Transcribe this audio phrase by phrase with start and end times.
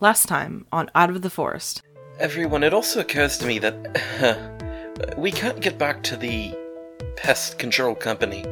[0.00, 1.80] Last time on Out of the Forest.
[2.18, 6.52] Everyone, it also occurs to me that we can't get back to the
[7.16, 8.44] pest control company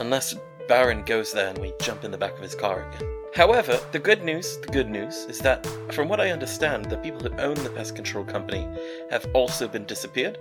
[0.00, 0.34] unless
[0.66, 3.08] Baron goes there and we jump in the back of his car again.
[3.32, 7.20] However, the good news, the good news is that from what I understand, the people
[7.20, 8.66] who own the pest control company
[9.08, 10.36] have also been disappeared.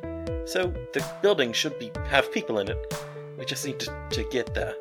[0.45, 2.93] So the building should be have people in it.
[3.37, 4.73] We just need to, to get there.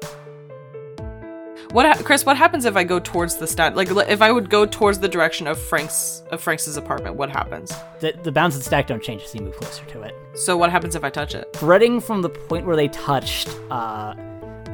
[1.75, 2.25] What, ha- Chris?
[2.25, 3.75] What happens if I go towards the stat?
[3.75, 7.73] Like, if I would go towards the direction of Frank's of Frank's apartment, what happens?
[7.99, 10.15] The, the bounds and stack don't change as you move closer to it.
[10.35, 11.53] So, what happens if I touch it?
[11.53, 14.15] Threading from the point where they touched, uh,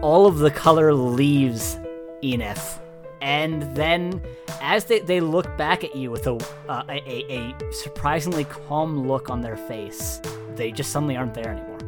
[0.03, 1.79] all of the color leaves
[2.23, 2.79] Enif.
[3.23, 4.21] And then,
[4.61, 6.35] as they, they look back at you with a,
[6.69, 10.21] uh, a, a, a surprisingly calm look on their face,
[10.55, 11.79] they just suddenly aren't there anymore.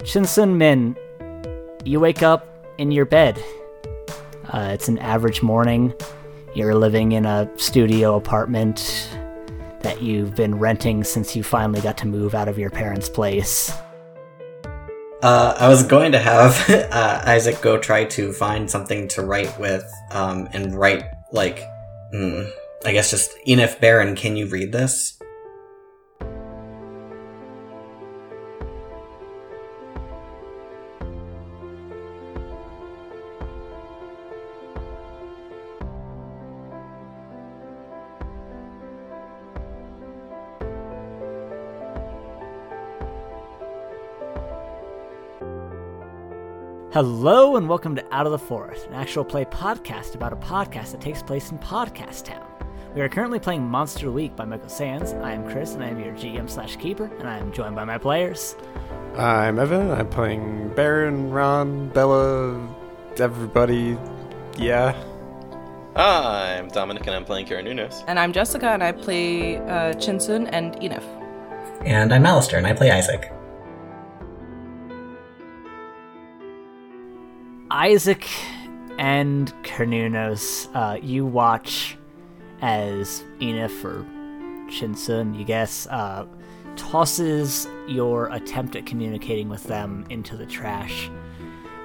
[0.00, 0.94] Shinsun Min,
[1.82, 3.42] you wake up in your bed.
[4.48, 5.92] Uh, it's an average morning.
[6.54, 9.10] You're living in a studio apartment
[9.80, 13.72] that you've been renting since you finally got to move out of your parents' place.
[15.22, 19.58] Uh, I was going to have uh, Isaac go try to find something to write
[19.58, 21.60] with, um, and write like,
[22.14, 22.50] mm,
[22.84, 24.14] I guess just Enif Baron.
[24.14, 25.15] Can you read this?
[46.96, 50.92] Hello and welcome to Out of the Forest, an actual play podcast about a podcast
[50.92, 52.42] that takes place in Podcast Town.
[52.94, 55.12] We are currently playing Monster Week by Michael Sands.
[55.12, 57.84] I am Chris and I am your GM slash keeper, and I am joined by
[57.84, 58.56] my players.
[59.14, 59.90] I'm Evan.
[59.90, 62.66] I'm playing Baron, Ron, Bella,
[63.18, 63.98] everybody.
[64.56, 64.96] Yeah.
[65.96, 68.04] I'm Dominic and I'm playing Kernunos.
[68.06, 71.04] And I'm Jessica, and I play uh, Chinsun and Enif.
[71.84, 73.35] And I'm Alistair, and I play Isaac.
[77.76, 78.26] Isaac
[78.98, 81.98] and Kernunos, uh, you watch
[82.62, 84.02] as Enif or
[84.70, 86.24] Shinsun, you guess, uh,
[86.76, 91.10] tosses your attempt at communicating with them into the trash.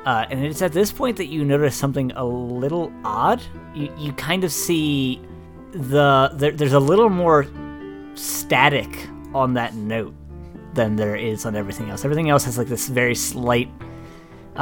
[0.06, 3.44] Uh, and it's at this point that you notice something a little odd.
[3.76, 5.22] You, you kind of see
[5.74, 7.46] the there, there's a little more
[8.16, 10.16] static on that note
[10.74, 12.06] than there is on everything else.
[12.06, 13.70] Everything else has like this very slight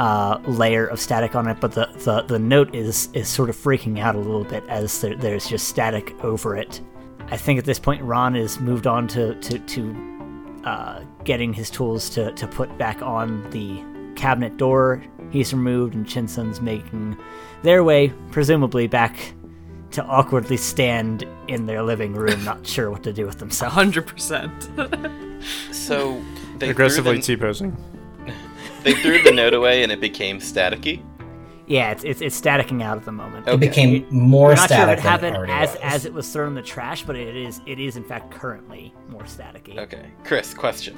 [0.00, 3.56] uh, layer of static on it, but the, the, the note is is sort of
[3.56, 6.80] freaking out a little bit as there, there's just static over it.
[7.26, 11.68] I think at this point Ron is moved on to to, to uh, getting his
[11.68, 13.84] tools to, to put back on the
[14.18, 15.02] cabinet door.
[15.30, 17.18] He's removed, and Chinsun's making
[17.62, 19.34] their way, presumably back
[19.90, 23.76] to awkwardly stand in their living room, not sure what to do with themselves.
[23.76, 25.16] 100%.
[25.72, 26.22] So
[26.58, 27.74] they Aggressively T posing.
[28.82, 31.02] The, they threw the note away and it became staticky.
[31.66, 33.46] Yeah, it's, it's it's staticking out at the moment.
[33.46, 35.78] It became more We're not sure static if it than happened it as was.
[35.82, 38.92] as it was thrown in the trash, but it is it is in fact currently
[39.08, 39.78] more staticky.
[39.78, 40.96] Okay, Chris, question: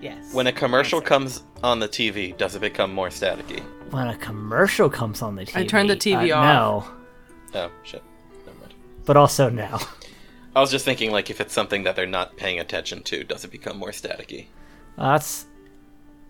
[0.00, 0.32] Yes.
[0.32, 1.08] When a commercial Answer.
[1.08, 3.62] comes on the TV, does it become more staticky?
[3.90, 6.88] when a commercial comes on the TV, I turned the TV uh, off.
[7.54, 8.02] No, Oh shit.
[8.46, 8.74] Never mind.
[9.04, 9.78] but also no.
[10.54, 13.44] I was just thinking, like, if it's something that they're not paying attention to, does
[13.44, 14.46] it become more staticky?
[14.96, 15.46] Uh, that's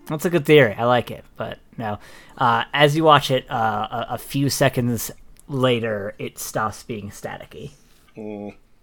[0.09, 0.75] that's a good theory.
[0.75, 1.99] I like it, but no.
[2.39, 5.11] Uh, as you watch it, uh, a, a few seconds
[5.49, 7.73] later, it stops being staticky.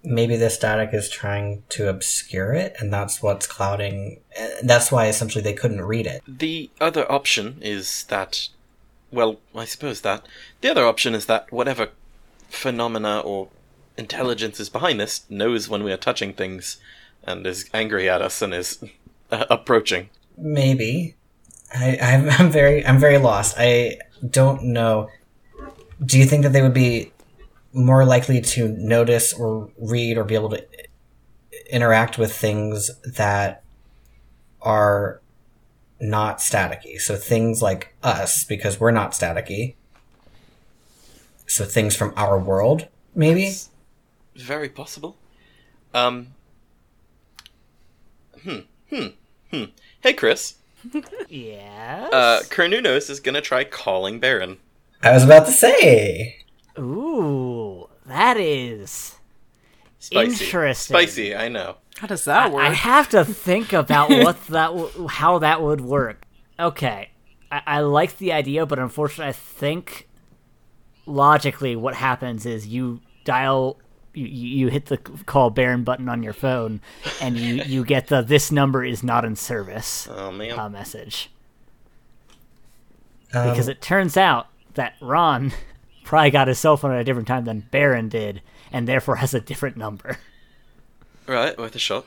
[0.04, 4.20] maybe the static is trying to obscure it, and that's what's clouding.
[4.40, 6.22] uh, That's why essentially they couldn't read it.
[6.28, 8.50] The other option is that,
[9.12, 10.26] well, I suppose that
[10.62, 11.90] the other option is that whatever
[12.50, 13.50] phenomena or
[13.98, 16.78] intelligence is behind this knows when we are touching things
[17.24, 18.84] and is angry at us and is
[19.32, 20.10] uh, approaching.
[20.38, 21.16] Maybe.
[21.74, 23.56] I, I'm, I'm very, I'm very lost.
[23.58, 25.10] I don't know.
[26.04, 27.12] Do you think that they would be
[27.72, 30.66] more likely to notice or read or be able to
[31.72, 33.64] interact with things that
[34.62, 35.22] are
[36.00, 37.00] not staticky?
[37.00, 39.76] So things like us, because we're not staticky.
[41.48, 43.54] So things from our world, maybe.
[44.36, 45.18] Very possible.
[45.94, 46.34] Um.
[48.44, 48.60] Hmm.
[48.90, 49.08] Hmm.
[49.52, 49.64] Hmm.
[50.04, 50.56] Hey, Chris.
[51.30, 52.12] Yes.
[52.12, 54.58] Uh, Kernunos is gonna try calling Baron.
[55.02, 56.40] I was about to say.
[56.78, 59.16] Ooh, that is
[60.00, 60.44] Spicy.
[60.44, 60.94] Interesting.
[60.94, 61.34] Spicy.
[61.34, 61.78] I know.
[62.00, 62.66] How does that work?
[62.66, 66.26] I have to think about what that w- how that would work.
[66.60, 67.12] Okay,
[67.50, 70.10] I, I like the idea, but unfortunately, I think
[71.06, 73.80] logically, what happens is you dial
[74.14, 76.82] you, you hit the call Baron button on your phone
[77.22, 80.58] and you, you get the this number is not in service Oh man.
[80.60, 81.30] uh, message.
[83.34, 85.52] Um, Because it turns out that Ron
[86.04, 89.34] probably got his cell phone at a different time than Baron did and therefore has
[89.34, 90.18] a different number.
[91.28, 92.06] right, worth a shot.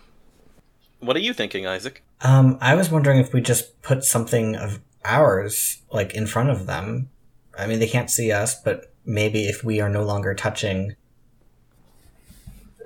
[1.00, 2.02] What are you thinking, Isaac?
[2.22, 6.66] Um, I was wondering if we just put something of ours like in front of
[6.66, 7.10] them.
[7.58, 10.94] I mean, they can't see us, but maybe if we are no longer touching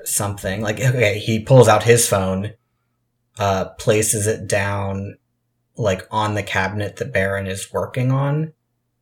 [0.04, 2.54] something, like okay, he pulls out his phone,
[3.38, 5.16] uh, places it down
[5.76, 8.52] like on the cabinet that Baron is working on,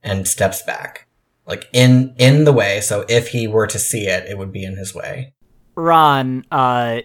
[0.02, 1.06] and steps back,
[1.46, 2.80] like in in the way.
[2.80, 5.34] So if he were to see it, it would be in his way.
[5.74, 7.00] Ron, uh,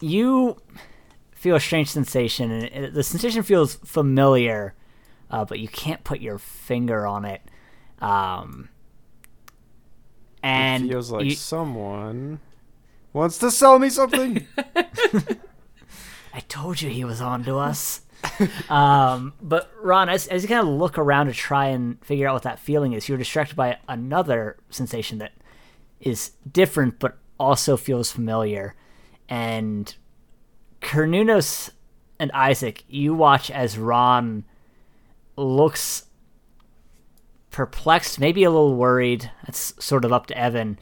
[0.00, 0.60] you
[1.32, 4.74] feel a strange sensation, and the sensation feels familiar,
[5.30, 7.42] uh, but you can't put your finger on it.
[8.00, 8.68] Um,
[10.42, 12.40] and it feels like you- someone
[13.16, 14.46] wants to sell me something.
[16.34, 18.02] I told you he was on to us.
[18.68, 22.34] um, but Ron, as, as you kind of look around to try and figure out
[22.34, 25.32] what that feeling is, you're distracted by another sensation that
[25.98, 28.74] is different but also feels familiar.
[29.28, 29.94] And
[30.82, 31.70] Kernunos
[32.20, 34.44] and Isaac, you watch as Ron
[35.36, 36.04] looks
[37.50, 39.30] perplexed, maybe a little worried.
[39.46, 40.78] That's sort of up to Evan.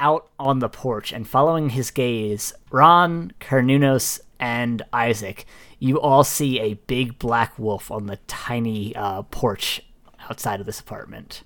[0.00, 5.44] Out on the porch and following his gaze, Ron, Kernunos, and Isaac,
[5.80, 9.82] you all see a big black wolf on the tiny uh, porch
[10.30, 11.42] outside of this apartment.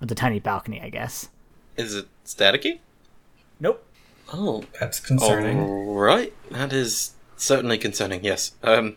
[0.00, 1.28] Or the tiny balcony, I guess.
[1.76, 2.78] Is it staticky?
[3.58, 3.84] Nope.
[4.32, 5.58] Oh, That's concerning.
[5.60, 6.32] all right.
[6.52, 8.22] That is certainly concerning.
[8.22, 8.52] Yes.
[8.62, 8.96] Um.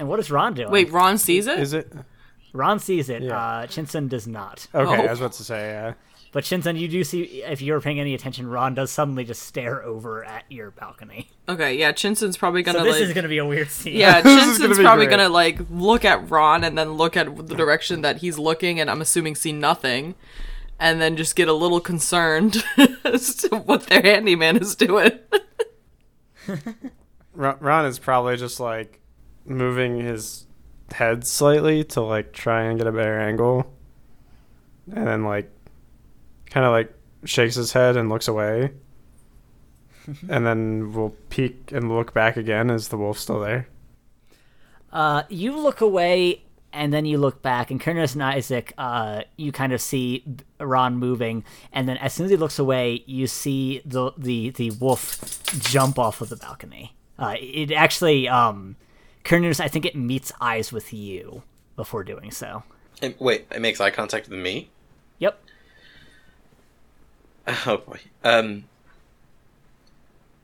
[0.00, 0.70] And what is Ron doing?
[0.70, 1.60] Wait, Ron sees it?
[1.60, 1.92] Is it?
[2.52, 3.22] Ron sees it.
[3.22, 3.36] Yeah.
[3.38, 4.66] Uh, Chinsun does not.
[4.74, 5.06] Okay, Oh.
[5.06, 5.76] I was about to say.
[5.76, 5.92] Uh,
[6.34, 9.84] But Shinsun, you do see, if you're paying any attention, Ron does suddenly just stare
[9.84, 11.30] over at your balcony.
[11.48, 13.96] Okay, yeah, Chinsun's probably gonna So this like is going to be a weird scene.
[13.96, 15.18] Yeah, This is gonna probably great.
[15.18, 18.90] gonna like look at Ron and then look at the direction that he's looking, and
[18.90, 20.16] I'm assuming see nothing,
[20.80, 22.64] and then just get a little concerned
[23.04, 25.12] as to what their handyman is doing.
[27.32, 29.00] Ron Ron is probably just like
[29.44, 30.48] moving his
[30.90, 33.72] head slightly to like try and get a better angle,
[34.92, 35.48] and then like
[36.50, 36.92] kind of like
[37.24, 38.72] shakes his head and looks away,
[40.28, 42.70] and then we'll peek and look back again.
[42.70, 43.68] Is the wolf still there?
[44.92, 46.42] Uh, you look away,
[46.72, 50.24] and then you look back, and Kernis and Isaac, uh, you kind of see
[50.60, 54.70] Ron moving, and then as soon as he looks away, you see the the the
[54.72, 56.94] wolf jump off of the balcony.
[57.18, 58.76] Uh, it actually, um,
[59.24, 61.42] Kernis, I think it meets eyes with you
[61.76, 62.62] before doing so.
[63.02, 64.68] and- wait, it makes eye contact with me.
[67.46, 67.56] Yep.
[67.66, 68.00] Oh boy.
[68.22, 68.64] Um.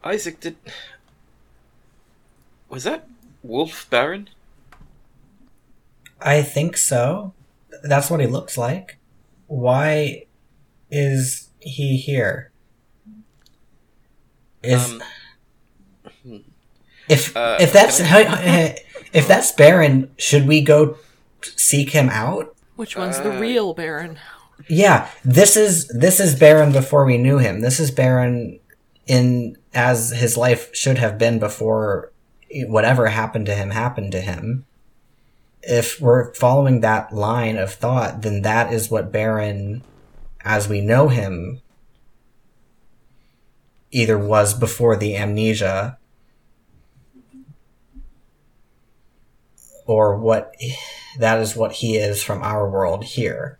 [0.04, 0.56] Isaac, did
[2.68, 3.06] was that
[3.42, 4.28] Wolf Baron?
[6.20, 7.32] I think so.
[7.82, 8.98] That's what he looks like.
[9.46, 10.24] Why
[10.90, 12.50] is he here?
[14.62, 15.02] Is Um,
[17.08, 18.74] if uh, if that's can
[19.12, 20.96] if that's Baron, should we go
[21.42, 22.54] seek him out?
[22.76, 24.18] Which one's the Uh, real Baron?
[24.70, 27.60] Yeah, this is this is Baron before we knew him.
[27.60, 28.60] This is Baron
[29.04, 32.12] in as his life should have been before
[32.66, 34.64] whatever happened to him happened to him.
[35.60, 39.82] If we're following that line of thought, then that is what Baron
[40.42, 41.60] as we know him
[43.90, 45.98] either was before the amnesia
[49.84, 50.54] or what
[51.18, 53.58] that is what he is from our world here.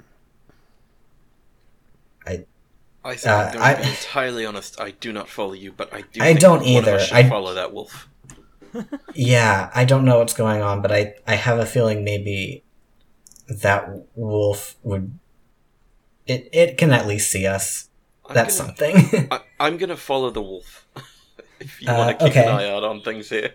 [3.04, 4.80] Isaac, Uh, I'm I- entirely honest.
[4.80, 6.20] I do not follow you, but I do.
[6.20, 6.98] I think don't one of us either.
[7.00, 8.08] should I- follow that wolf.
[9.14, 12.62] Yeah, I don't know what's going on, but I I have a feeling maybe
[13.48, 15.18] that wolf would
[16.26, 17.88] it it can at least see us.
[18.28, 19.28] I'm That's gonna, something.
[19.32, 20.86] I, I'm gonna follow the wolf.
[21.60, 22.46] if you Uh, want to keep okay.
[22.46, 23.54] an eye out on things here.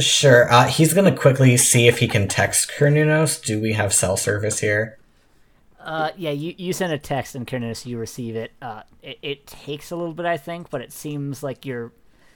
[0.00, 0.52] sure.
[0.52, 3.42] Uh, he's gonna quickly see if he can text Kernunos.
[3.42, 4.98] Do we have cell service here?
[5.86, 8.50] Uh, yeah, you, you send a text and Kernis, you receive it.
[8.60, 9.18] Uh, it.
[9.22, 11.92] It takes a little bit, I think, but it seems like your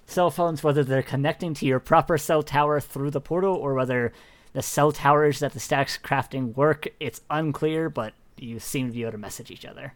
[0.07, 4.13] cell phones, whether they're connecting to your proper cell tower through the portal or whether
[4.53, 9.03] the cell towers that the stacks crafting work, it's unclear, but you seem to be
[9.03, 9.95] able to message each other.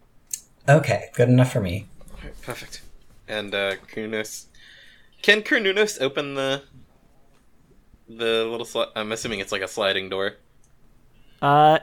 [0.69, 1.87] Okay, good enough for me.
[2.17, 2.83] Alright, perfect.
[3.29, 4.47] And uh Kernunos
[5.23, 6.63] Can Kernunos open the
[8.09, 10.35] the little sli- I'm assuming it's like a sliding door.
[11.41, 11.79] Uh,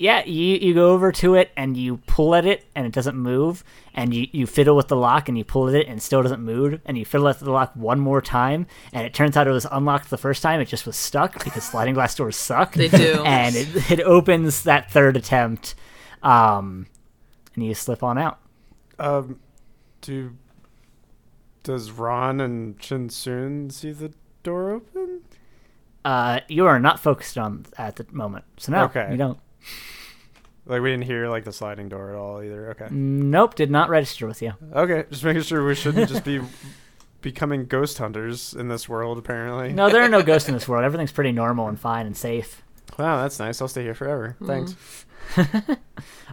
[0.00, 3.16] yeah, you, you go over to it and you pull at it and it doesn't
[3.16, 6.02] move, and you, you fiddle with the lock and you pull at it and it
[6.02, 9.36] still doesn't move, and you fiddle at the lock one more time, and it turns
[9.36, 12.36] out it was unlocked the first time, it just was stuck because sliding glass doors
[12.36, 12.72] suck.
[12.72, 13.22] They do.
[13.26, 15.74] and it, it opens that third attempt,
[16.22, 16.86] um,
[17.54, 18.38] and you slip on out.
[18.98, 19.38] Um,
[20.00, 20.34] do
[21.62, 25.20] does Ron and Shinsun see the door open?
[26.06, 29.08] Uh, you are not focused on at the moment, so no, Okay.
[29.10, 29.38] you don't.
[30.70, 32.70] Like we didn't hear like the sliding door at all either.
[32.70, 32.86] Okay.
[32.92, 34.52] Nope, did not register with you.
[34.72, 36.40] Okay, just making sure we shouldn't just be
[37.22, 39.18] becoming ghost hunters in this world.
[39.18, 39.72] Apparently.
[39.72, 40.84] No, there are no ghosts in this world.
[40.84, 42.62] Everything's pretty normal and fine and safe.
[42.96, 43.60] Wow, that's nice.
[43.60, 44.36] I'll stay here forever.
[44.44, 44.76] Thanks.
[45.36, 45.46] All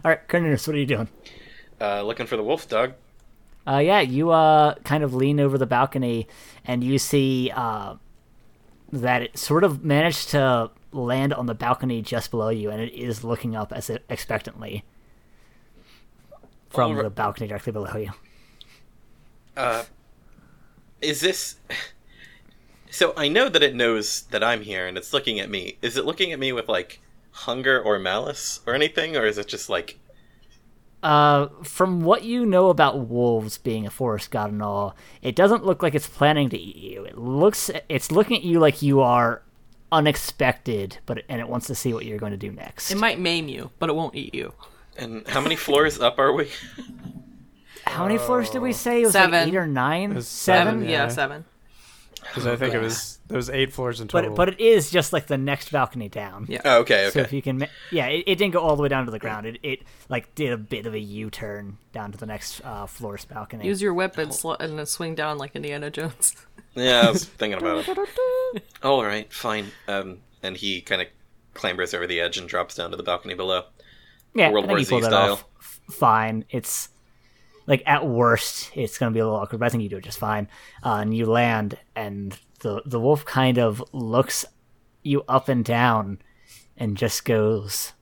[0.04, 1.08] right, Cornelius, what are you doing?
[1.80, 2.92] Uh, looking for the wolf dog.
[3.66, 6.28] Uh, yeah, you uh kind of lean over the balcony
[6.64, 7.96] and you see uh
[8.92, 12.92] that it sort of managed to land on the balcony just below you, and it
[12.92, 14.84] is looking up as if expectantly
[16.70, 18.10] from the balcony directly below you.
[19.56, 19.84] Uh,
[21.00, 21.56] is this?
[22.90, 25.76] So I know that it knows that I'm here and it's looking at me.
[25.82, 29.48] Is it looking at me with like hunger or malice or anything, or is it
[29.48, 29.98] just like?
[31.00, 35.64] Uh, from what you know about wolves being a forest god and all, it doesn't
[35.64, 37.04] look like it's planning to eat you.
[37.04, 39.42] It looks, it's looking at you like you are
[39.92, 42.90] unexpected, but and it wants to see what you're going to do next.
[42.90, 44.52] It might maim you, but it won't eat you.
[44.96, 46.50] And how many floors up are we?
[47.86, 49.02] How many floors did we say?
[49.02, 49.30] It was Seven.
[49.32, 50.10] like eight or nine?
[50.22, 50.22] Seven.
[50.22, 50.90] Seven, Yeah.
[50.90, 51.44] yeah, seven.
[52.20, 54.30] Because I think it was there was eight floors in total.
[54.34, 56.46] But but it is just like the next balcony down.
[56.48, 56.60] Yeah.
[56.64, 58.88] Oh, okay, So if you can, ma- yeah, it, it didn't go all the way
[58.88, 59.46] down to the ground.
[59.46, 62.86] It it like did a bit of a U turn down to the next uh,
[62.86, 63.64] floor's balcony.
[63.64, 66.34] Use your whip and, sl- and then swing down like Indiana Jones.
[66.78, 68.62] Yeah, I was thinking about it.
[68.82, 69.66] All right, fine.
[69.86, 71.08] Um, and he kind of
[71.54, 73.64] clambers over the edge and drops down to the balcony below.
[74.34, 75.32] yeah, World I think War Z that style.
[75.32, 75.44] off
[75.90, 76.44] fine.
[76.50, 76.90] It's
[77.66, 80.04] like at worst, it's gonna be a little awkward, but I think you do it
[80.04, 80.48] just fine.
[80.84, 84.44] Uh, and you land, and the the wolf kind of looks
[85.02, 86.18] you up and down,
[86.76, 87.92] and just goes,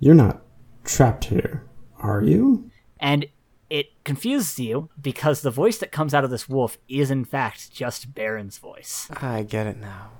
[0.00, 0.42] You're not
[0.84, 1.64] trapped here,
[1.98, 2.70] are you?
[2.98, 3.26] and
[3.68, 7.72] it confuses you because the voice that comes out of this wolf is in fact
[7.72, 9.08] just Baron's voice.
[9.16, 10.10] I get it now.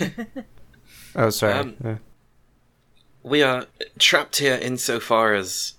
[1.16, 1.52] oh, sorry.
[1.54, 1.94] Um, Uh,
[3.22, 3.66] We are
[3.98, 5.74] trapped here insofar as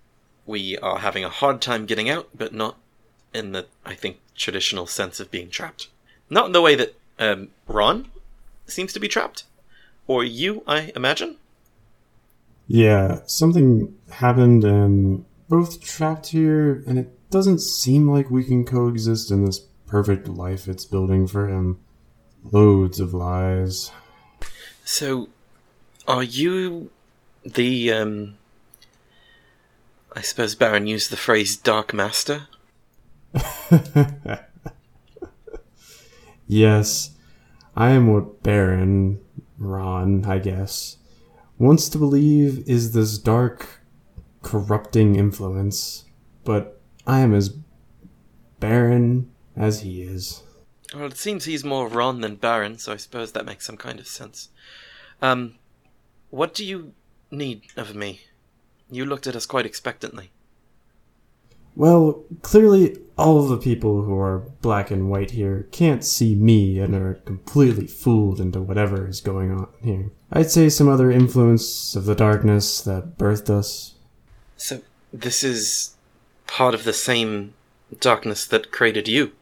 [0.46, 2.78] we are having a hard time getting out, but not
[3.34, 5.88] in the, I think, traditional sense of being trapped.
[6.30, 8.08] Not in the way that um, Ron
[8.66, 9.44] seems to be trapped.
[10.08, 11.38] Or you, I imagine?
[12.68, 19.32] Yeah, something happened and both trapped here, and it doesn't seem like we can coexist
[19.32, 21.80] in this perfect life it's building for him.
[22.52, 23.92] Loads of lies.
[24.84, 25.30] So,
[26.08, 26.92] are you
[27.44, 28.38] the, um.
[30.16, 32.48] I suppose Baron used the phrase Dark Master?
[36.48, 37.12] Yes,
[37.76, 39.20] I am what Baron,
[39.58, 40.98] Ron, I guess,
[41.58, 43.82] wants to believe is this dark,
[44.46, 46.06] corrupting influence,
[46.44, 47.58] but I am as
[48.60, 50.44] barren as he is.
[50.94, 54.00] Well, it seems he's more Ron than Baron, so I suppose that makes some kind
[54.00, 54.50] of sense.
[55.20, 55.56] Um,
[56.30, 56.94] what do you
[57.32, 58.22] need of me?
[58.92, 60.30] You looked at us quite expectantly.
[61.76, 66.80] Well, clearly, all of the people who are black and white here can't see me
[66.80, 70.12] and are completely fooled into whatever is going on here.
[70.32, 73.95] I'd say some other influence of the darkness that birthed us.
[74.58, 74.82] So,
[75.12, 75.96] this is
[76.48, 77.54] part of the same
[78.00, 79.34] darkness that created you.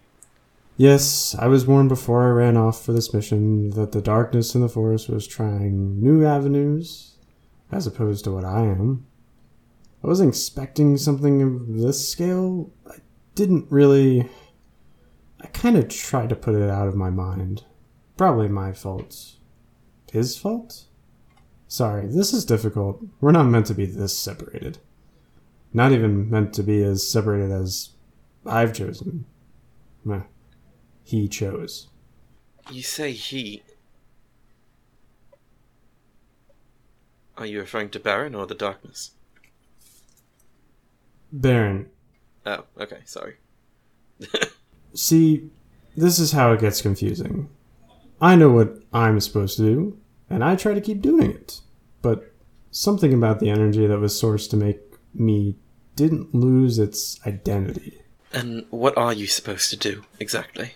[0.75, 4.61] Yes, I was warned before I ran off for this mission that the darkness in
[4.61, 7.15] the forest was trying new avenues,
[7.71, 9.05] as opposed to what I am.
[10.03, 12.71] I wasn't expecting something of this scale.
[12.89, 12.95] I
[13.35, 14.29] didn't really.
[15.41, 17.65] I kind of tried to put it out of my mind.
[18.17, 19.33] Probably my fault.
[20.11, 20.85] His fault?
[21.67, 23.03] Sorry, this is difficult.
[23.21, 24.79] We're not meant to be this separated.
[25.73, 27.89] Not even meant to be as separated as
[28.45, 29.25] I've chosen.
[30.05, 30.21] Meh
[31.03, 31.87] he chose.
[32.71, 33.61] You say he.
[37.37, 39.11] Are you referring to Baron or the darkness?
[41.31, 41.89] Baron,
[42.45, 43.37] Oh, okay, sorry.
[44.93, 45.49] see,
[45.95, 47.49] this is how it gets confusing.
[48.21, 49.97] I know what I'm supposed to do,
[50.29, 51.61] and I try to keep doing it.
[52.01, 52.33] But
[52.69, 54.79] something about the energy that was sourced to make
[55.13, 55.55] me
[55.95, 58.01] didn't lose its identity.
[58.31, 60.73] And what are you supposed to do, exactly?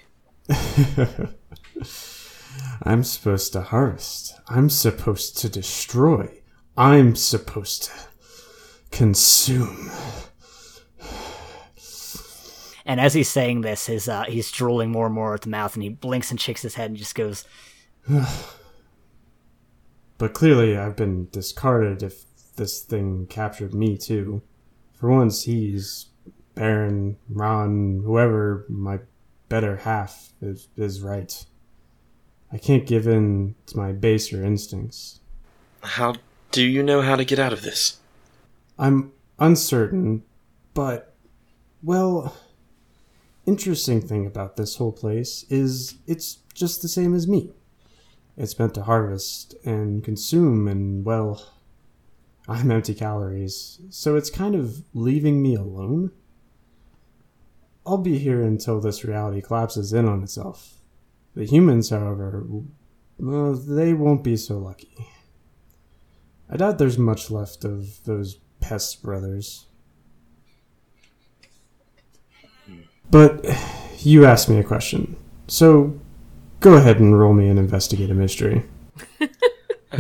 [2.84, 4.40] I'm supposed to harvest.
[4.48, 6.42] I'm supposed to destroy.
[6.76, 7.92] I'm supposed to
[8.92, 9.92] consume.
[12.86, 15.74] And as he's saying this, his uh, he's drooling more and more at the mouth,
[15.74, 17.44] and he blinks and shakes his head and just goes,
[20.18, 22.24] But clearly, I've been discarded if
[22.56, 24.42] this thing captured me too.
[24.98, 26.08] For once, he's
[26.56, 29.00] Baron, Ron, whoever my
[29.48, 31.46] better half is, is right.
[32.52, 35.20] I can't give in to my baser instincts.
[35.84, 36.16] How
[36.52, 38.00] do you know how to get out of this?
[38.80, 40.24] I'm uncertain,
[40.74, 41.14] but,
[41.84, 42.36] well,
[43.46, 47.52] interesting thing about this whole place is it's just the same as me.
[48.36, 51.44] It's meant to harvest and consume, and, well,
[52.48, 56.12] I'm empty calories, so it's kind of leaving me alone.
[57.86, 60.76] I'll be here until this reality collapses in on itself.
[61.36, 62.46] The humans, however,
[63.20, 64.96] well, they won't be so lucky.
[66.50, 69.66] I doubt there's much left of those pest brothers.
[73.12, 73.46] But
[74.00, 75.16] you asked me a question,
[75.48, 76.00] so
[76.60, 78.64] go ahead and roll me an investigate a mystery.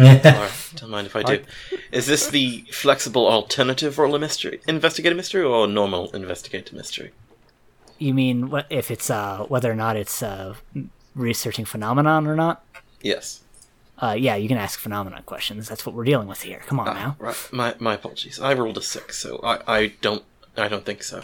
[0.77, 1.43] Alright, don't mind if I do.
[1.91, 6.75] Is this the flexible alternative roll a mystery, investigate a mystery, or normal investigate a
[6.75, 7.11] mystery?
[7.97, 10.55] "You mean if it's uh whether or not it's uh
[11.15, 12.63] researching phenomenon or not?"
[13.01, 13.41] Yes.
[13.99, 15.67] Uh, yeah, you can ask phenomenon questions.
[15.67, 16.61] That's what we're dealing with here.
[16.67, 17.15] Come on now.
[17.17, 17.49] Right.
[17.51, 18.39] My my apologies.
[18.39, 20.23] I rolled a six, so I, I don't
[20.55, 21.23] I don't think so.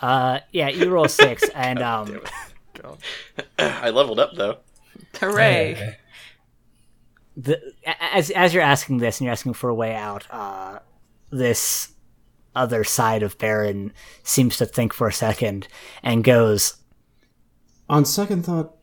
[0.00, 2.20] Uh, yeah, you roll six, and um,
[3.58, 4.58] I leveled up though.
[5.20, 5.96] Hooray!
[7.38, 7.60] The
[8.12, 10.80] as as you're asking this and you're asking for a way out, uh,
[11.30, 11.92] this
[12.54, 13.92] other side of Baron
[14.24, 15.68] seems to think for a second
[16.02, 16.78] and goes,
[17.88, 18.76] On second thought,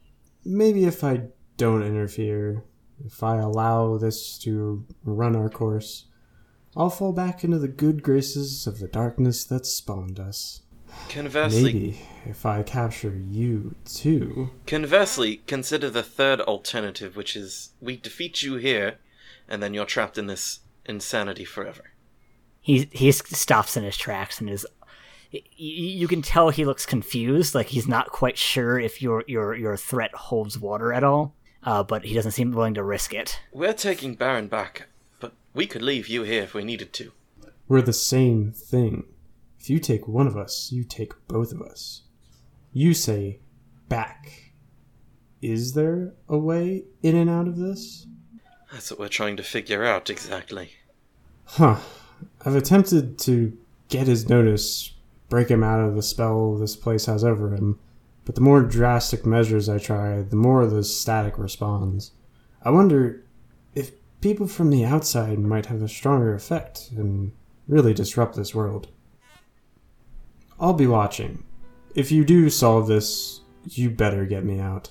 [0.45, 1.23] maybe if I
[1.57, 2.63] don't interfere,
[3.05, 6.05] if I allow this to run our course,
[6.77, 10.61] I'll fall back into the good graces of the darkness that spawned us.
[11.09, 14.49] Conversely, Maybe if I capture you too.
[14.67, 18.95] conversely, consider the third alternative, which is we defeat you here,
[19.47, 21.91] and then you're trapped in this insanity forever.
[22.61, 24.65] he he stops in his tracks and is.
[25.31, 29.23] y- y- You can tell he looks confused, like he's not quite sure if your
[29.27, 31.33] your your threat holds water at all.
[31.63, 33.39] Uh, but he doesn't seem willing to risk it.
[33.51, 34.87] We're taking Baron back,
[35.19, 37.11] but we could leave you here if we needed to.
[37.67, 39.05] We're the same thing.
[39.65, 42.03] If you take one of us, you take both of us.
[42.71, 43.39] You say
[43.89, 44.51] back.
[45.41, 48.05] Is there a way in and out of this?
[48.71, 50.73] That's what we're trying to figure out exactly.
[51.45, 51.77] Huh.
[52.45, 53.57] I've attempted to
[53.89, 54.93] get his notice,
[55.29, 57.79] break him out of the spell this place has over him,
[58.23, 62.11] but the more drastic measures I try, the more the static responds.
[62.61, 63.25] I wonder
[63.73, 67.31] if people from the outside might have a stronger effect and
[67.67, 68.89] really disrupt this world.
[70.59, 71.43] I'll be watching.
[71.95, 74.89] If you do solve this, you better get me out.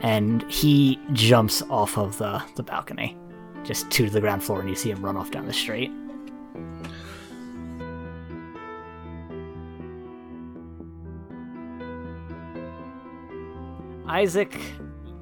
[0.00, 3.16] And he jumps off of the the balcony,
[3.62, 5.90] just to the ground floor, and you see him run off down the street.
[14.06, 14.60] Isaac,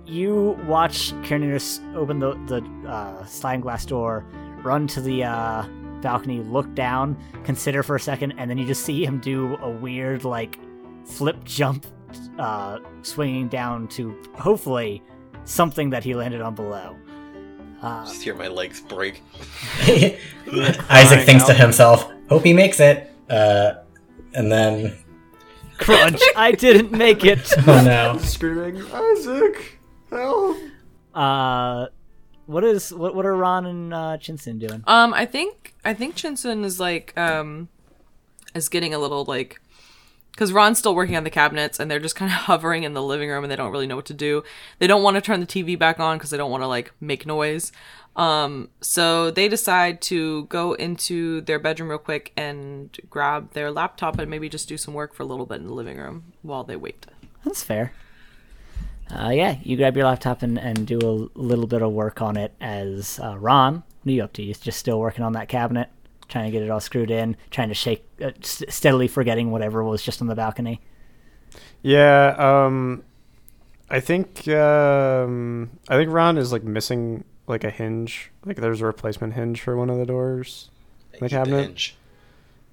[0.05, 4.27] you watch Kernunos open the, the uh, sliding glass door,
[4.63, 5.65] run to the uh,
[6.03, 9.71] balcony, look down, consider for a second, and then you just see him do a
[9.71, 10.59] weird, like,
[11.07, 11.87] flip jump,
[12.39, 15.03] uh, swinging down to hopefully
[15.45, 16.97] something that he landed on below.
[17.83, 19.23] Uh, Just hear my legs break.
[20.89, 23.73] Isaac thinks to himself, "Hope he makes it." Uh,
[24.35, 24.97] and then,
[25.79, 26.21] crunch!
[26.37, 27.53] I didn't make it.
[27.67, 28.19] oh no!
[28.19, 30.59] Screaming, Isaac, help!
[31.13, 31.87] Uh,
[32.53, 33.15] what is what?
[33.15, 34.85] What are Ron and uh, Chinson doing?
[34.87, 37.69] Um, I think I think Chinsun is like um
[38.55, 39.61] is getting a little like
[40.33, 43.03] because Ron's still working on the cabinets and they're just kind of hovering in the
[43.03, 44.43] living room and they don't really know what to do.
[44.79, 46.93] They don't want to turn the TV back on because they don't want to like
[47.01, 47.73] make noise.
[48.15, 54.19] Um, so they decide to go into their bedroom real quick and grab their laptop
[54.19, 56.65] and maybe just do some work for a little bit in the living room while
[56.65, 57.07] they wait.
[57.45, 57.93] That's fair.
[59.15, 62.37] Uh, yeah, you grab your laptop and, and do a little bit of work on
[62.37, 63.83] it as uh, Ron.
[64.03, 64.43] What are you up to?
[64.43, 65.89] You just still working on that cabinet,
[66.29, 69.85] trying to get it all screwed in, trying to shake, uh, s- steadily forgetting whatever
[69.85, 70.81] was just on the balcony.
[71.83, 73.03] Yeah, um,
[73.91, 78.31] I think um, I think Ron is like missing like a hinge.
[78.47, 80.71] Like there's a replacement hinge for one of the doors.
[81.13, 81.67] in The cabinet?
[81.67, 81.97] hinge.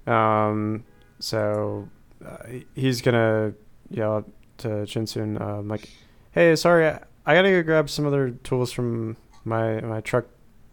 [0.06, 0.84] Um,
[1.18, 1.88] so
[2.24, 2.38] uh,
[2.74, 3.52] he's gonna
[3.90, 4.24] yell
[4.58, 5.88] to Chinsun, um, like,
[6.32, 10.26] "Hey, sorry, I, I gotta go grab some other tools from my my truck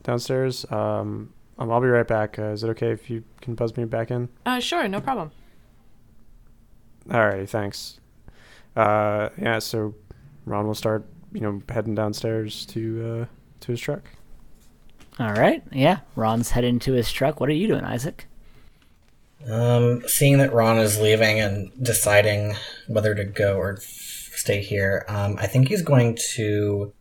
[0.03, 0.65] downstairs.
[0.71, 2.39] Um, um I'll be right back.
[2.39, 4.29] Uh, is it okay if you can buzz me back in?
[4.45, 5.31] Uh, sure, no problem.
[7.07, 7.99] Alrighty, thanks.
[8.75, 9.95] Uh, yeah, so
[10.45, 13.25] Ron will start, you know, heading downstairs to uh,
[13.61, 14.03] to his truck.
[15.19, 15.63] All right.
[15.71, 15.99] Yeah.
[16.15, 17.39] Ron's heading to his truck.
[17.39, 18.27] What are you doing, Isaac?
[19.49, 22.55] Um, seeing that Ron is leaving and deciding
[22.87, 23.77] whether to go or
[24.37, 26.93] stay here, um, I think he's going to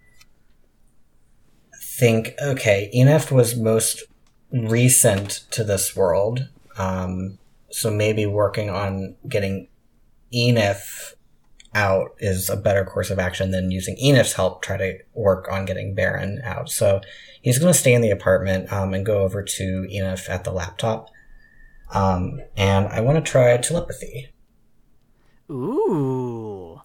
[1.80, 4.04] think, okay, Enif was most
[4.52, 7.38] recent to this world, um,
[7.70, 9.68] so maybe working on getting
[10.32, 11.14] Enif
[11.74, 15.66] out is a better course of action than using Enif's help try to work on
[15.66, 16.70] getting Baron out.
[16.70, 17.02] So
[17.42, 20.52] he's going to stay in the apartment um, and go over to Enif at the
[20.52, 21.10] laptop.
[21.92, 24.28] Um, and I want to try telepathy.
[25.50, 26.75] Ooh.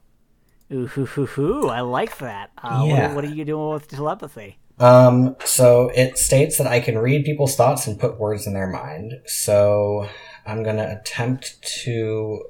[0.71, 1.67] Ooh, hoo, hoo, hoo.
[1.67, 2.51] I like that.
[2.63, 3.07] Uh, Yeah.
[3.07, 4.57] what, what are you doing with telepathy?
[4.79, 8.67] Um, so it states that I can read people's thoughts and put words in their
[8.67, 9.13] mind.
[9.25, 10.07] So
[10.45, 12.45] I'm gonna attempt to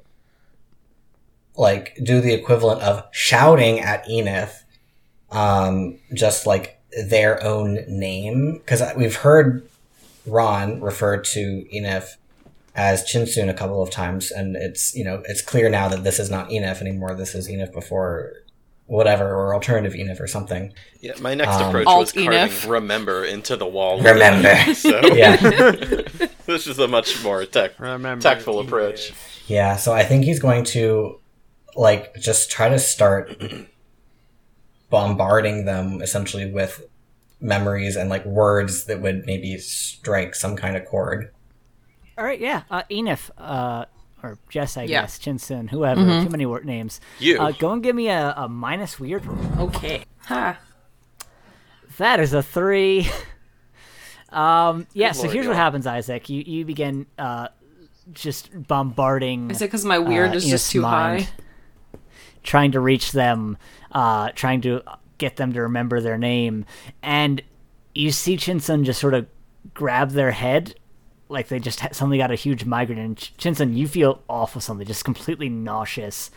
[1.56, 4.62] like do the equivalent of shouting at Enif,
[5.30, 9.68] um, just like their own name, because we've heard
[10.26, 12.16] Ron refer to Enif
[12.74, 16.18] as Chinsun a couple of times, and it's you know it's clear now that this
[16.18, 17.14] is not Enif anymore.
[17.14, 18.32] This is Enif before
[18.86, 20.72] whatever or alternative Enif or something.
[21.00, 22.68] Yeah, my next Um, approach Alt was carving Enif.
[22.68, 24.00] "remember" into the wall.
[24.00, 24.54] Remember.
[24.74, 25.36] so Yeah.
[26.46, 28.66] this is a much more tech, Remember, tactful Enif.
[28.66, 29.12] approach.
[29.46, 31.18] Yeah, so I think he's going to
[31.76, 33.40] like just try to start
[34.90, 36.84] bombarding them essentially with
[37.40, 41.30] memories and like words that would maybe strike some kind of chord.
[42.18, 42.40] All right.
[42.40, 42.62] Yeah.
[42.70, 43.86] Uh, Enif, uh,
[44.22, 45.02] or Jess, I Yeah.
[45.02, 45.18] guess.
[45.18, 46.00] Chinsun, whoever.
[46.22, 47.00] Too many word names.
[47.18, 47.38] You.
[47.40, 49.68] Uh, go and give me a, a minus weird roll.
[49.68, 50.04] Okay.
[50.26, 50.58] Ha.
[51.98, 53.08] That is a three.
[54.30, 55.62] um, yeah, so lord, here's what y'all.
[55.62, 56.28] happens, Isaac.
[56.28, 57.48] You you begin uh,
[58.12, 59.50] just bombarding.
[59.50, 61.28] Is it because my weird uh, is Enif's just too mind, high?
[62.42, 63.58] Trying to reach them,
[63.92, 64.82] uh, trying to
[65.18, 66.64] get them to remember their name,
[67.02, 67.42] and
[67.94, 69.26] you see Chinsun just sort of
[69.74, 70.74] grab their head,
[71.32, 72.98] like they just suddenly got a huge migraine.
[72.98, 76.30] And Ch- Chinsun, you feel awful, something just completely nauseous.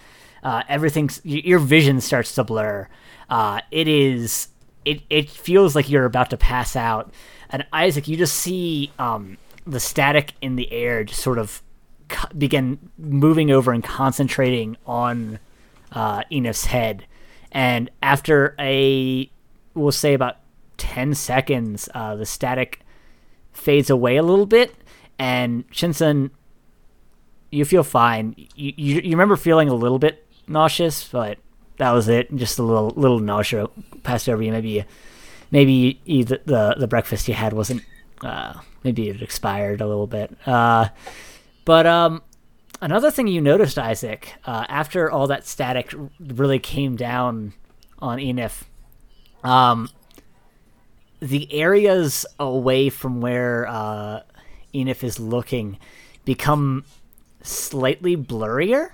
[0.43, 2.87] Uh, everything's your vision starts to blur.
[3.29, 4.49] Uh, it is
[4.85, 7.13] it it feels like you're about to pass out.
[7.49, 11.61] And Isaac, you just see um, the static in the air just sort of
[12.37, 15.39] begin moving over and concentrating on
[15.91, 17.05] uh, Enif's head.
[17.51, 19.29] And after a,
[19.73, 20.37] we'll say about
[20.77, 22.81] 10 seconds, uh, the static
[23.53, 24.75] fades away a little bit.
[25.17, 26.31] And Shinsun,
[27.51, 28.35] you feel fine.
[28.55, 31.37] You, you, you remember feeling a little bit nauseous, but
[31.77, 32.33] that was it.
[32.35, 33.67] Just a little little nausea
[34.03, 34.51] passed over you.
[34.51, 34.85] Maybe
[35.51, 37.83] maybe you, the, the the breakfast you had wasn't
[38.21, 40.35] uh, maybe it expired a little bit.
[40.45, 40.89] Uh,
[41.65, 42.21] but um,
[42.81, 47.53] another thing you noticed, Isaac, uh, after all that static really came down
[47.99, 48.63] on Enif,
[49.43, 49.89] um,
[51.19, 54.21] the areas away from where uh,
[54.75, 55.77] Enif is looking
[56.25, 56.83] become
[57.41, 58.89] slightly blurrier.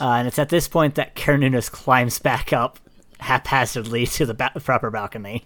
[0.00, 2.78] Uh, and it's at this point that Kernunos climbs back up
[3.20, 5.44] haphazardly to the ba- proper balcony.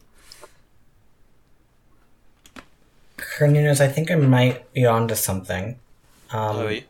[3.38, 5.78] Cornelius, I think I might be onto something.
[6.30, 6.80] Um, Oh, yeah.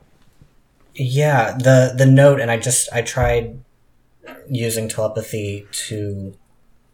[0.94, 3.60] Yeah, the the note, and I just I tried
[4.48, 6.34] using telepathy to